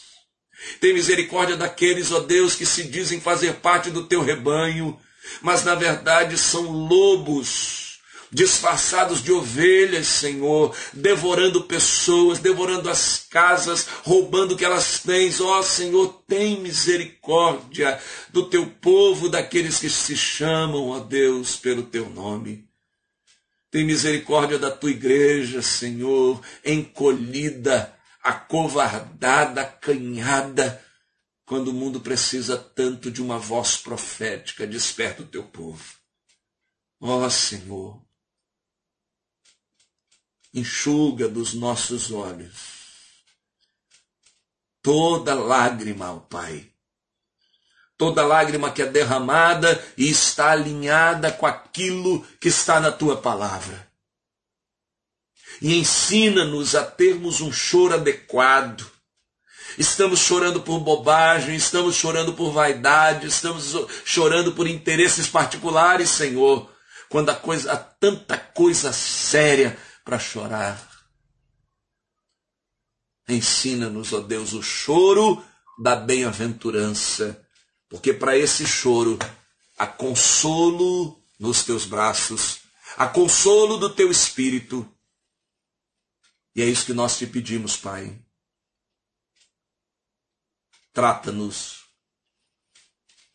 Tem 0.79 0.93
misericórdia 0.93 1.55
daqueles, 1.55 2.11
ó 2.11 2.19
Deus, 2.19 2.55
que 2.55 2.65
se 2.65 2.83
dizem 2.83 3.21
fazer 3.21 3.55
parte 3.55 3.89
do 3.89 4.07
teu 4.07 4.21
rebanho, 4.21 4.99
mas 5.41 5.63
na 5.63 5.73
verdade 5.73 6.37
são 6.37 6.69
lobos 6.69 7.90
disfarçados 8.31 9.21
de 9.21 9.31
ovelhas, 9.31 10.07
Senhor, 10.07 10.75
devorando 10.93 11.63
pessoas, 11.63 12.39
devorando 12.39 12.89
as 12.89 13.25
casas, 13.29 13.85
roubando 14.03 14.53
o 14.53 14.57
que 14.57 14.63
elas 14.63 14.99
têm. 14.99 15.29
Ó 15.41 15.59
oh, 15.59 15.63
Senhor, 15.63 16.23
tem 16.27 16.61
misericórdia 16.61 17.99
do 18.29 18.49
teu 18.49 18.65
povo, 18.65 19.27
daqueles 19.27 19.79
que 19.79 19.89
se 19.89 20.15
chamam, 20.15 20.89
ó 20.89 20.97
oh 20.97 20.99
Deus, 21.01 21.57
pelo 21.57 21.83
teu 21.83 22.09
nome. 22.09 22.65
Tem 23.69 23.85
misericórdia 23.85 24.57
da 24.57 24.71
tua 24.71 24.91
igreja, 24.91 25.61
Senhor, 25.61 26.41
encolhida, 26.63 27.93
acovardada, 28.23 29.61
acanhada, 29.61 30.83
quando 31.45 31.69
o 31.69 31.73
mundo 31.73 31.99
precisa 31.99 32.57
tanto 32.57 33.11
de 33.11 33.21
uma 33.21 33.37
voz 33.37 33.75
profética, 33.75 34.65
desperta 34.65 35.21
o 35.21 35.25
teu 35.25 35.43
povo. 35.43 35.83
Ó 36.99 37.29
Senhor, 37.29 37.99
enxuga 40.53 41.27
dos 41.27 41.53
nossos 41.53 42.11
olhos 42.11 42.81
toda 44.81 45.33
lágrima, 45.35 46.11
ó 46.11 46.19
Pai. 46.19 46.67
Toda 47.97 48.25
lágrima 48.25 48.71
que 48.71 48.81
é 48.81 48.85
derramada 48.87 49.83
e 49.95 50.09
está 50.09 50.51
alinhada 50.51 51.31
com 51.31 51.45
aquilo 51.45 52.25
que 52.39 52.47
está 52.47 52.79
na 52.79 52.91
tua 52.91 53.17
palavra. 53.17 53.89
e 55.61 55.77
ensina-nos 55.77 56.73
a 56.73 56.83
termos 56.83 57.39
um 57.39 57.51
choro 57.51 57.93
adequado. 57.93 58.89
Estamos 59.77 60.19
chorando 60.19 60.61
por 60.61 60.79
bobagem, 60.79 61.55
estamos 61.55 61.95
chorando 61.95 62.33
por 62.33 62.51
vaidade, 62.51 63.27
estamos 63.27 63.75
chorando 64.03 64.53
por 64.53 64.65
interesses 64.65 65.27
particulares, 65.27 66.09
Senhor, 66.09 66.67
quando 67.09 67.29
a 67.29 67.35
coisa, 67.35 67.73
há 67.73 67.77
tanta 67.77 68.37
coisa 68.37 68.91
séria 68.91 69.77
para 70.03 70.19
chorar. 70.19 70.89
Ensina-nos, 73.27 74.13
ó 74.13 74.19
Deus, 74.19 74.53
o 74.53 74.61
choro 74.61 75.43
da 75.77 75.95
bem-aventurança, 75.95 77.47
porque 77.89 78.13
para 78.13 78.37
esse 78.37 78.65
choro 78.65 79.17
há 79.77 79.87
consolo 79.87 81.21
nos 81.39 81.63
teus 81.63 81.85
braços, 81.85 82.59
há 82.97 83.07
consolo 83.07 83.77
do 83.77 83.89
teu 83.89 84.11
espírito. 84.11 84.87
E 86.55 86.61
é 86.61 86.65
isso 86.65 86.85
que 86.85 86.93
nós 86.93 87.17
te 87.17 87.25
pedimos, 87.25 87.77
Pai. 87.77 88.19
Trata-nos, 90.93 91.85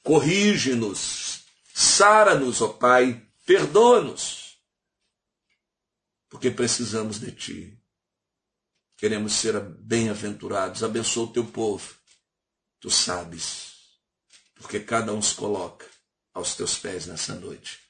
corrige-nos, 0.03 1.41
sara-nos, 1.75 2.61
ó 2.61 2.69
Pai, 2.69 3.27
perdoa-nos, 3.47 4.46
porque 6.29 6.51
precisamos 6.51 7.21
de 7.21 7.33
Ti. 7.33 7.79
Queremos 8.97 9.35
ser 9.35 9.61
bem-aventurados. 9.61 10.83
Abençoa 10.83 11.25
o 11.25 11.33
teu 11.33 11.47
povo. 11.47 11.95
Tu 12.81 12.91
sabes, 12.91 13.75
porque 14.55 14.81
cada 14.81 15.13
um 15.13 15.21
se 15.21 15.35
coloca 15.35 15.87
aos 16.33 16.55
teus 16.55 16.79
pés 16.79 17.07
nessa 17.07 17.35
noite. 17.35 17.81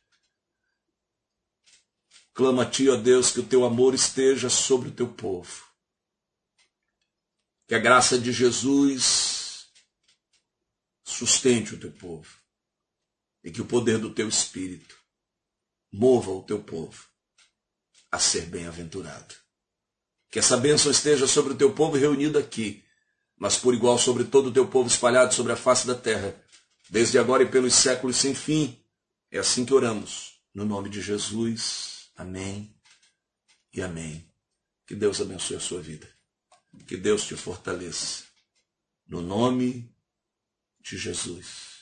Clama 2.32 2.62
a 2.64 2.70
ti, 2.70 2.88
ó 2.88 2.96
Deus, 2.96 3.30
que 3.30 3.40
o 3.40 3.46
teu 3.46 3.64
amor 3.64 3.94
esteja 3.94 4.50
sobre 4.50 4.88
o 4.88 4.92
teu 4.92 5.08
povo. 5.12 5.64
Que 7.66 7.74
a 7.74 7.78
graça 7.78 8.18
de 8.18 8.32
Jesus 8.32 9.68
sustente 11.04 11.74
o 11.74 11.80
teu 11.80 11.92
povo. 11.92 12.38
E 13.42 13.50
que 13.50 13.60
o 13.60 13.66
poder 13.66 13.98
do 13.98 14.12
teu 14.12 14.28
Espírito 14.28 14.98
mova 15.92 16.30
o 16.30 16.42
teu 16.42 16.62
povo 16.62 17.08
a 18.10 18.18
ser 18.18 18.46
bem-aventurado. 18.46 19.34
Que 20.30 20.38
essa 20.38 20.56
bênção 20.56 20.90
esteja 20.90 21.26
sobre 21.26 21.52
o 21.52 21.56
teu 21.56 21.72
povo 21.72 21.96
reunido 21.96 22.38
aqui, 22.38 22.84
mas 23.36 23.56
por 23.56 23.74
igual 23.74 23.98
sobre 23.98 24.24
todo 24.24 24.48
o 24.48 24.52
teu 24.52 24.66
povo 24.66 24.88
espalhado 24.88 25.34
sobre 25.34 25.52
a 25.52 25.56
face 25.56 25.86
da 25.86 25.94
terra, 25.94 26.34
desde 26.88 27.18
agora 27.18 27.42
e 27.42 27.50
pelos 27.50 27.74
séculos 27.74 28.16
sem 28.16 28.34
fim. 28.34 28.78
É 29.30 29.38
assim 29.38 29.64
que 29.64 29.74
oramos, 29.74 30.40
no 30.54 30.64
nome 30.64 30.88
de 30.88 31.00
Jesus. 31.00 32.08
Amém 32.16 32.74
e 33.72 33.82
amém. 33.82 34.26
Que 34.86 34.94
Deus 34.94 35.20
abençoe 35.20 35.56
a 35.56 35.60
sua 35.60 35.80
vida. 35.80 36.08
Que 36.86 36.96
Deus 36.96 37.24
te 37.24 37.36
fortaleça. 37.36 38.24
No 39.06 39.20
nome 39.20 39.92
de 40.80 40.96
Jesus. 40.96 41.75